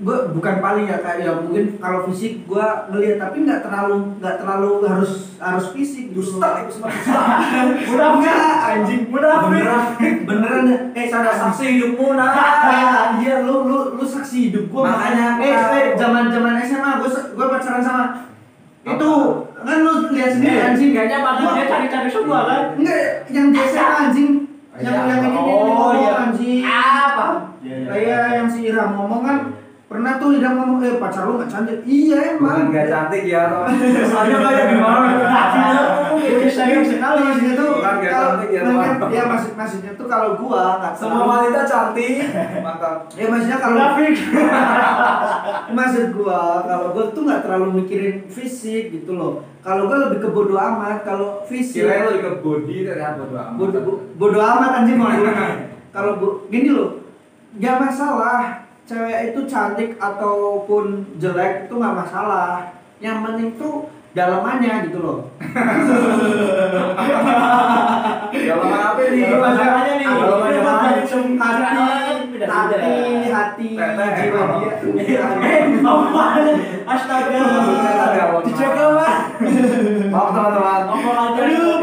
[0.00, 4.36] gua bukan paling ya kayak ya mungkin kalau fisik gua ngelihat tapi nggak terlalu nggak
[4.36, 6.10] terlalu harus harus fisik.
[6.10, 7.20] Dusta itu semua dusta
[7.92, 9.02] Udah enggak anjing.
[9.08, 9.82] Udah, beneran
[10.24, 12.32] beneran eh Ada sadar saksi hidupmu nah.
[12.32, 17.08] Ah, iya lu lu lu saksi hidup gua Makanya eh eh zaman zaman SMA gua
[17.08, 18.04] se- gua pacaran sama
[18.80, 19.12] itu.
[19.60, 20.90] Kan lu lihat sendiri Eh, anjing.
[20.90, 22.62] Kayaknya bagus dia cari-cari semua kan?
[22.74, 24.30] Enggak yang di SMA anjing
[24.72, 25.12] yang Iya.
[25.12, 26.12] yang ini Oh, iya.
[26.24, 26.64] anjing.
[26.64, 27.28] Apa?
[27.60, 27.86] Iya, iya.
[27.86, 29.38] kayak yang si Iram ngomong kan
[29.90, 31.82] pernah tuh Iram ngomong eh pacar lu nggak cantik.
[31.82, 33.66] Iya bukan emang gak cantik ya atau
[34.06, 35.08] soalnya kayak gimana
[36.46, 37.18] sayang sekali.
[37.26, 39.10] Maksudnya tuh nggak kalau- cantik ya, teman.
[39.10, 42.22] ya maksud maksudnya tuh kalau gua nggak semua wanita cantik.
[42.62, 42.96] Mantap.
[43.18, 44.14] Ya maksudnya kalau Grafik.
[45.78, 49.42] maksud gua kalau gua tuh nggak terlalu mikirin fisik gitu loh.
[49.58, 51.82] Kalau gua lebih ke bodo amat kalau fisik.
[51.82, 53.54] Kirain lo ke body ternyata bodo amat.
[53.58, 55.10] Bodo, bo- bodo amat anjing mau
[55.98, 57.02] kalau bu, gini loh
[57.58, 58.59] gak masalah
[58.90, 65.18] cewek itu cantik ataupun jelek itu nggak masalah yang penting tuh dalamannya gitu loh
[68.30, 69.26] Dalaman apa nih?
[69.30, 70.06] Dalamannya nih.
[70.06, 70.70] Dalaman Ini apa?
[71.38, 71.82] makanya
[72.50, 73.68] hati hati hati
[74.18, 76.44] jiwa dia Eh, apaan?
[76.86, 77.40] Astaga.
[78.42, 79.18] Dijaga, Pak.
[80.10, 80.82] Maaf teman-teman.
[81.38, 81.78] Aduh,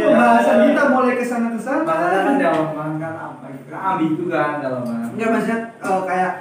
[1.18, 3.68] ke sana ke sana Masalahnya kan dalaman kan apa gitu.
[3.72, 5.08] Kan ambigu kan dalaman.
[5.16, 6.32] Enggak maksudnya eh, kayak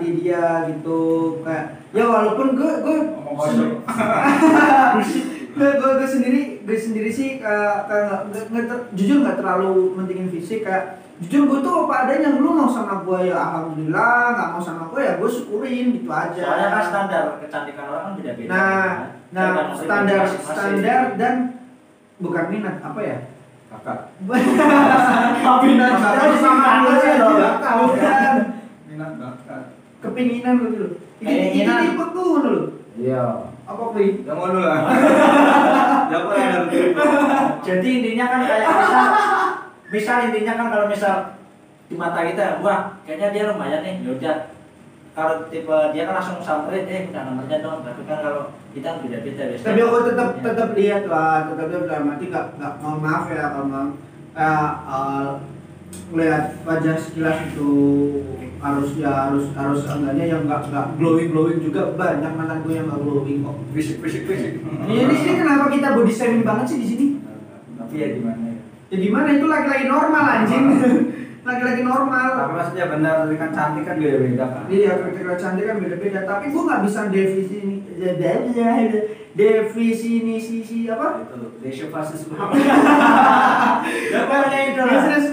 [0.00, 1.00] hati dia gitu
[1.44, 2.96] kayak ya walaupun gue gue
[5.50, 9.92] gue gue gue sendiri gue sendiri sih kayak kayak nggak- nggak ter- jujur nggak terlalu
[9.92, 14.48] mentingin fisik kayak jujur gue tuh apa adanya lu mau sama gue ya alhamdulillah nggak
[14.50, 18.48] mau sama gue ya gue syukurin gitu aja Soalnya kan standar kecantikan orang kan beda-beda.
[18.48, 18.96] nah kan?
[19.30, 21.34] nah standar standar dan
[22.16, 23.18] bukan minat apa ya
[23.70, 23.98] Kakak.
[25.62, 27.36] minat tapi itu sama gue dong.
[27.84, 28.34] bukan
[28.88, 29.29] Minat.
[30.10, 32.06] Kepinginan gitu loh ini ini gue
[32.44, 32.66] loh
[33.00, 33.24] Iya.
[33.64, 34.78] apa gue Yang ngono lah.
[36.10, 36.66] Ya apa yang
[37.62, 39.06] Jadi intinya kan kayak misal,
[39.88, 41.14] misal intinya kan kalau misal
[41.86, 44.50] di mata kita, wah kayaknya dia lumayan nih, yaudah.
[45.10, 47.82] Kalau tipe dia kan langsung samperin, eh udah nomornya dong.
[47.82, 49.42] Tapi kan kalau kita kan beda-beda.
[49.48, 49.66] biasanya.
[49.66, 50.42] tapi aku tetap Ya.
[50.50, 53.86] tetap lihat lah tetap lihat dalam hati nggak nggak mohon maaf ya kalau mau
[54.34, 55.30] eh,
[55.90, 57.70] eh, lihat wajah sekilas itu
[58.60, 61.94] harus ya harus harus enggaknya yang nggak nggak glowing glowing juga.
[61.96, 63.56] Banyak mantan gue yang nggak glowing kok.
[63.72, 64.52] Fisik fisik fisik.
[64.64, 67.06] ini di sini kenapa kita body shaming banget sih di sini?
[67.78, 68.56] Tapi ya gimana ya?
[68.90, 69.28] ya gimana?
[69.32, 70.64] Itu laki-laki normal anjing.
[71.40, 72.28] Laki-laki normal.
[72.36, 74.64] Tapi maksudnya benar tadi kan cantik kan beda-beda kan.
[74.68, 76.20] Iya, kriteria cantik kan beda-beda.
[76.28, 77.60] Tapi gua nggak bisa definisi
[79.34, 81.22] definisi si apa?
[81.22, 82.26] Itu ratio fasis
[84.10, 85.02] Ya pokoknya itu lah.
[85.06, 85.26] Terus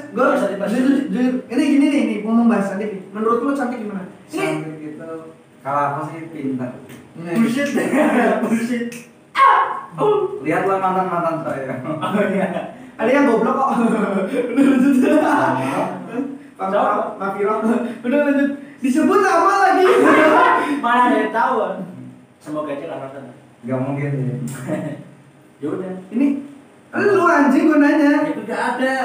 [0.74, 1.34] jujur, jujur.
[1.50, 2.94] Ini gini nih, nih ngomong bahas cantik.
[2.94, 3.02] nih.
[3.10, 4.06] Menurut lu cantik gimana?
[4.30, 5.12] Cantik itu
[5.66, 6.72] kalau aku sih pintar.
[7.18, 7.70] Bullshit.
[8.46, 8.88] Bullshit.
[10.46, 11.76] Lihatlah mantan mantan saya.
[13.02, 13.70] ada yang goblok kok.
[16.58, 17.56] Pak Viro.
[18.06, 18.50] Udah lanjut.
[18.78, 19.90] Disebut nama lagi.
[20.78, 21.58] Mana ada yang tahu?
[22.38, 23.47] Semoga aja nggak nonton.
[23.68, 24.36] Gak mungkin ya.
[25.58, 25.90] Ya udah.
[26.08, 26.28] Ini
[26.94, 28.24] lu anjing gua nanya.
[28.24, 28.96] Ya udah ada.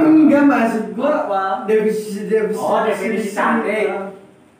[0.00, 1.42] Enggak maksud gua Apa?
[1.64, 2.56] definisi definisi.
[2.56, 3.88] Oh, definisi cantik.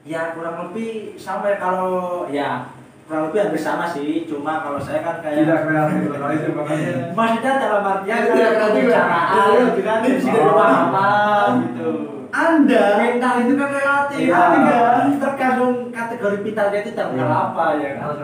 [0.03, 1.93] Ya kurang lebih sama ya kalau
[2.29, 2.69] ya
[3.05, 4.29] kurang lebih hampir sama sih.
[4.29, 6.01] Cuma kalau saya kan kayak Tidak kreatif
[6.37, 6.93] sih makanya.
[7.11, 8.69] Maksudnya dalam artian Ya, tidak kreatif ya.
[8.69, 9.61] pembicaraan Iya.
[9.65, 10.13] gitu kan Iya.
[10.15, 11.91] bisa pemahaman gitu.
[12.31, 14.39] Anda Pintar itu kan relatif, Iya.
[14.39, 15.07] kan?
[15.19, 17.27] tergantung kategori pintarnya itu dalam Iya.
[17.27, 18.15] apa ya kan?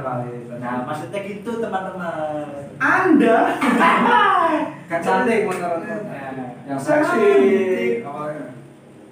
[0.57, 2.47] Nah, maksudnya gitu teman-teman.
[2.79, 3.39] Anda
[4.91, 5.41] Kan cantik.
[6.67, 7.27] Yang seksi.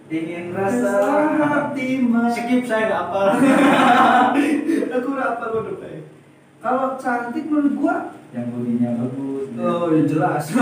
[0.05, 0.93] Ingin rasa
[1.35, 1.89] hati
[2.31, 3.23] Skip saya nggak apa.
[4.95, 6.01] aku apa gua lupa ya.
[6.63, 7.97] kalau cantik menurut gua
[8.35, 9.47] yang bodinya bagus.
[9.55, 10.45] oh ya jelas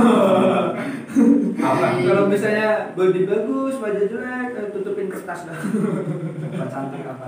[1.63, 1.87] Apa?
[1.99, 7.27] kalau misalnya body bagus wajah jelek eh, tutupin kertas dah Apa cantik apa?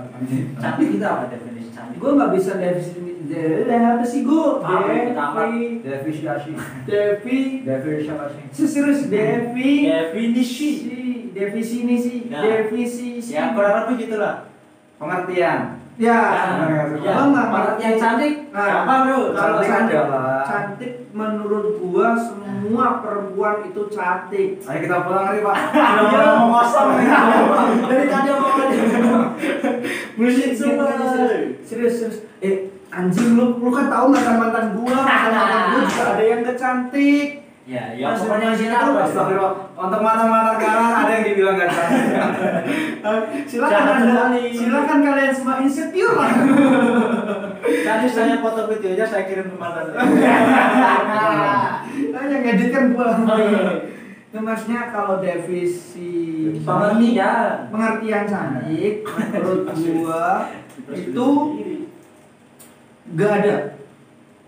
[0.55, 1.97] Cantik itu apa definisi cantik?
[1.97, 2.93] gua nggak bisa definisi
[3.25, 5.41] de- apa sih gua Apa itu apa?
[5.49, 6.53] Devi Definisi.
[6.85, 8.63] Devi Definisi.
[8.63, 10.69] serius Devi Definisi.
[10.77, 10.95] si
[11.31, 12.41] definisi Nah.
[12.41, 14.47] definisi Ya kurang lebih gitulah.
[14.95, 15.83] Pengertian.
[15.95, 16.19] Ya
[16.65, 17.23] Ya, Gua ya.
[17.25, 19.19] nggak Menurut yang cantik, Nah, gampang bro.
[19.31, 24.49] kalau Cantik cantik, adalah- cantik menurut gua semua perempuan itu cantik.
[24.61, 25.55] Ayo kita pulang nih pak.
[26.03, 27.07] Udah ngomong kosong nih.
[27.85, 28.67] Dari tadi omongan
[30.15, 30.87] Bullshit semua.
[31.61, 32.17] serius serius.
[32.39, 32.55] Eh
[32.89, 34.97] anjing lu lu kan tahu mantan mantan gua.
[34.97, 37.27] Mantan mantan gua juga ada yang gak cantik
[37.65, 39.09] Ya, ya Masih- pokoknya sini apa?
[39.09, 39.73] Astagfirullah.
[39.73, 41.73] Untuk mana-mana sekarang ada yang dibilang gak
[43.49, 46.29] silakan Jangan anda silakan kalian semua insecure lah
[47.65, 51.81] Tadi saya foto videonya saya kirim ke mantan nah,
[52.21, 53.17] yang ngedit kan gua.
[54.35, 56.11] Nah, maksudnya kalau devisi
[56.61, 57.71] Pengertian.
[57.73, 60.51] pengertian cantik menurut gua
[60.93, 61.27] itu
[63.15, 63.55] gak ada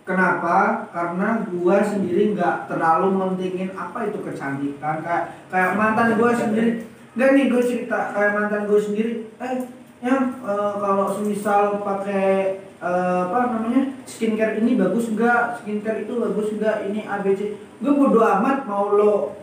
[0.07, 0.87] Kenapa?
[0.95, 5.03] Karena gua sendiri nggak terlalu mentingin apa itu kecantikan.
[5.03, 6.87] Kayak kayak mantan gua sendiri.
[7.17, 9.13] Enggak nih gue cerita kayak mantan gue sendiri.
[9.41, 9.65] Eh,
[10.05, 15.57] yang eh, kalau semisal pakai eh, apa namanya skincare ini bagus enggak?
[15.57, 16.85] Skincare itu bagus enggak?
[16.85, 17.57] Ini ABC.
[17.81, 19.33] Gue bodo amat mau lo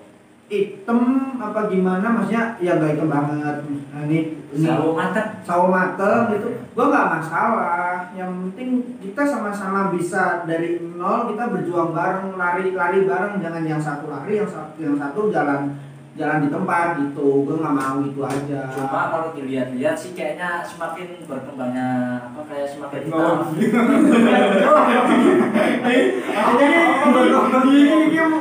[0.48, 1.00] hitam
[1.40, 3.56] apa gimana maksudnya ya gak hitam banget.
[3.64, 5.28] Nah, ini ini Selalu matang.
[5.42, 6.48] sawo mateng gitu.
[6.76, 8.12] Gua nggak masalah.
[8.12, 8.68] Yang penting
[9.00, 13.40] kita sama-sama bisa dari nol kita berjuang bareng lari-lari bareng.
[13.40, 15.74] Jangan yang satu lari yang satu yang satu jalan
[16.14, 18.70] jalan di tempat gitu gua nggak mau gitu aja.
[18.70, 21.88] Cuma kalau dilihat-lihat sih kayaknya semakin berkembangnya
[22.30, 23.38] apa kayak semakin hitam.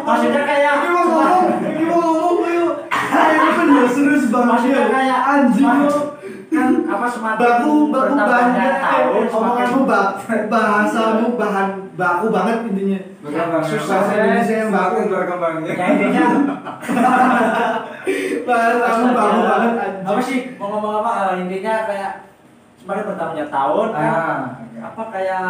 [0.04, 2.34] Maksudnya kayak ini mau ngomong ini mau ngomong
[3.94, 6.13] serius banget Maksudnya kayak anjing.
[6.54, 10.08] Kan apa semakin baku baku bertambahnya banget tahun omonganmu bak
[10.48, 13.00] bahasamu bahan baku banget intinya.
[13.24, 13.64] Berkembang.
[13.66, 14.98] Susah, bahasa Indonesia yang baku.
[15.10, 15.74] Berkembang ya.
[15.80, 16.26] ya intinya.
[18.44, 20.04] Bahasamu baku banget anjing.
[20.04, 22.12] apa sih mau ngomong apa Eh, intinya kayak
[22.78, 24.40] semakin bertambahnya tahun Ah,
[24.84, 25.48] apa kayak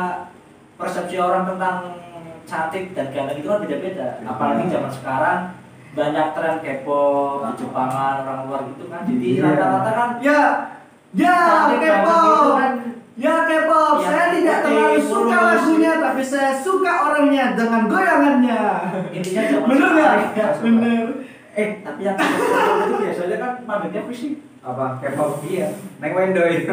[0.78, 1.78] persepsi orang tentang
[2.43, 4.08] cantik dan ganteng itu kan beda-beda.
[4.22, 5.39] Apalagi zaman sekarang
[5.93, 7.04] banyak tren kepo
[7.39, 9.01] di Jepangan orang luar gitu kan.
[9.06, 9.41] Jadi Iya.
[9.47, 10.41] rata-rata kan ya
[11.14, 12.74] ya cantik ganteng itu K-pop kan
[13.14, 13.95] ya K-pop.
[14.01, 18.61] Yang saya tidak terlalu suka lagunya tapi saya suka orangnya dengan goyangannya.
[19.14, 20.51] Intinya zaman bener nggak?
[20.59, 21.05] bener.
[21.53, 22.43] Eh tapi yang kepo
[22.82, 24.34] itu biasanya kan manggilnya fisik
[24.66, 24.97] Apa?
[24.97, 25.45] K-pop?
[25.45, 25.70] Iya.
[26.01, 26.66] Neng Wendoy.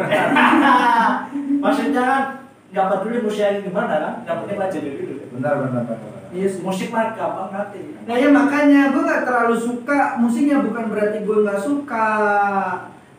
[1.61, 2.23] maksudnya kan
[2.71, 5.97] nggak peduli musiknya gimana kan yang penting pelajari dulu Benar benar benar.
[6.31, 6.63] Yes.
[6.63, 11.37] musik mah gampang ngerti Nah ya makanya gue gak terlalu suka musiknya bukan berarti gue
[11.43, 12.07] gak suka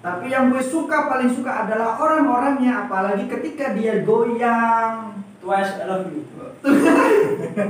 [0.03, 5.15] Tapi yang gue suka paling suka adalah orang-orangnya Apalagi ketika dia goyang.
[5.39, 6.27] Twice I love you.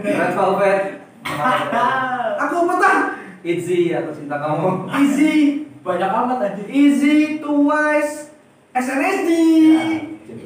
[0.02, 0.82] Red Velvet.
[2.48, 2.98] Aku petah
[3.44, 4.88] Itzy atau cinta kamu.
[4.96, 8.32] Easy banyak amat aja Easy Twice
[8.72, 9.30] SNSD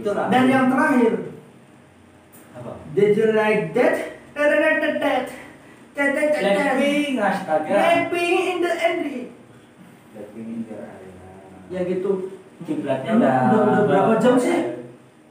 [0.06, 0.30] itulah.
[0.30, 1.34] Dan yang terakhir.
[2.54, 2.72] Apa?
[2.94, 4.18] Did you like that?
[4.34, 5.26] That-that-that-that.
[5.96, 7.72] Blackpink astaga.
[7.72, 9.00] Blackpink in the end
[10.14, 10.85] Blackpink in the.
[11.66, 12.10] Ya gitu
[12.62, 14.58] kiblatnya Udah- udah udah- berapa jam sih?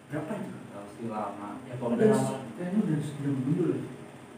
[0.08, 1.48] berapa ya Pasti lama.
[1.64, 2.14] ya Udah,
[2.56, 3.70] kayaknya udah sudah mundur.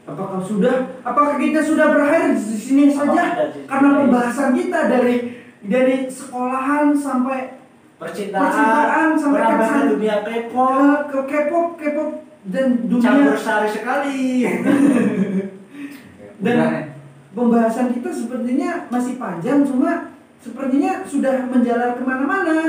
[0.08, 0.76] Apakah sudah?
[1.04, 3.52] Apakah kita sudah berakhir di sini saja?
[3.68, 5.16] Karena pembahasan kita dari
[5.60, 7.60] dari sekolahan sampai
[8.00, 12.10] percintaan, Percintaan sampai ke dunia ke, K-pop ke K-pop, K-pop
[12.48, 14.46] dan campur dunia sari sekali
[16.40, 16.96] Dan-
[17.34, 20.07] pembahasan kita sepertinya masih panjang cuma
[20.48, 22.60] sepertinya sudah menjalar ke mana-mana.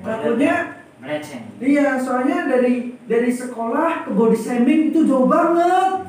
[0.00, 6.08] Takutnya meleceng Iya, soalnya dari dari sekolah ke body shaming itu jauh banget.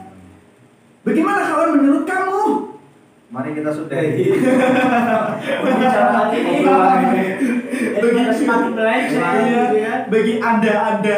[1.03, 2.43] Bagaimana kawan menurut kamu?
[3.29, 4.25] Mari kita sudahi.
[5.61, 7.25] pembicaraan ini
[7.99, 9.21] kita semakin melenceng
[9.77, 11.17] Iya, bagi anda anda,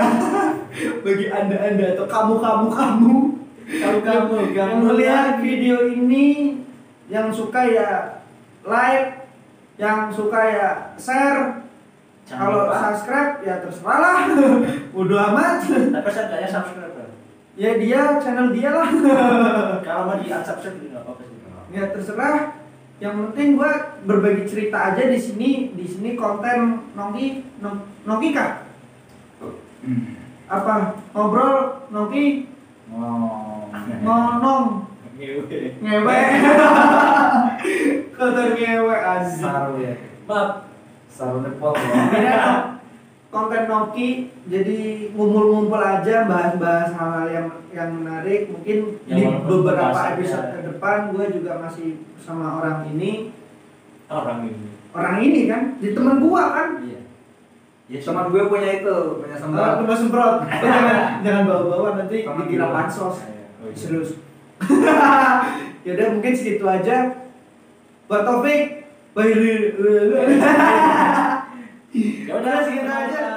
[1.05, 3.15] bagi anda anda atau kamu kamu kamu.
[3.71, 6.59] Kamu kamu yang melihat video ini,
[7.07, 8.19] yang suka ya
[8.67, 9.20] like,
[9.82, 11.65] yang suka ya share,
[12.29, 14.19] kalau subscribe ya terserah lah,
[14.93, 15.65] udah amat.
[15.65, 17.09] tapi saya tanya subscriber.
[17.57, 18.89] Ya dia channel dia lah.
[19.86, 21.23] kalau mau di unsubscribe juga nggak apa-apa
[21.73, 22.38] ya terserah.
[23.01, 25.73] Yang penting gua berbagi cerita aja di sini.
[25.73, 28.69] Di sini konten nongki nong, nongki kah?
[29.82, 30.13] Hmm.
[30.45, 31.01] apa?
[31.17, 32.45] Ngobrol nongki?
[32.91, 33.65] Oh.
[33.71, 34.90] ngonong
[35.22, 36.19] ngewe
[38.11, 39.93] kotor ngewe aja Saru ya.
[40.26, 40.65] maaf
[41.07, 41.76] Saru nepol.
[43.32, 44.09] konten nongki
[44.43, 44.80] jadi
[45.13, 51.26] ngumpul-ngumpul aja bahas-bahas hal-hal yang yang menarik mungkin Ya, di beberapa episode ke depan gue
[51.32, 53.32] juga masih sama orang ini
[54.07, 56.99] orang ini orang ini kan di temen gua kan iya
[57.88, 59.72] ya Teman gue punya itu, punya Ah, semprot.
[59.80, 60.36] Tunggu semprot.
[60.63, 63.19] jangan jangan bawa-bawa nanti dikira pansos.
[63.19, 63.76] Oh, iya.
[63.76, 64.15] Serius.
[65.86, 67.16] ya udah mungkin segitu aja.
[68.05, 68.84] Buat bye.
[72.28, 73.30] ya udah segitu aja.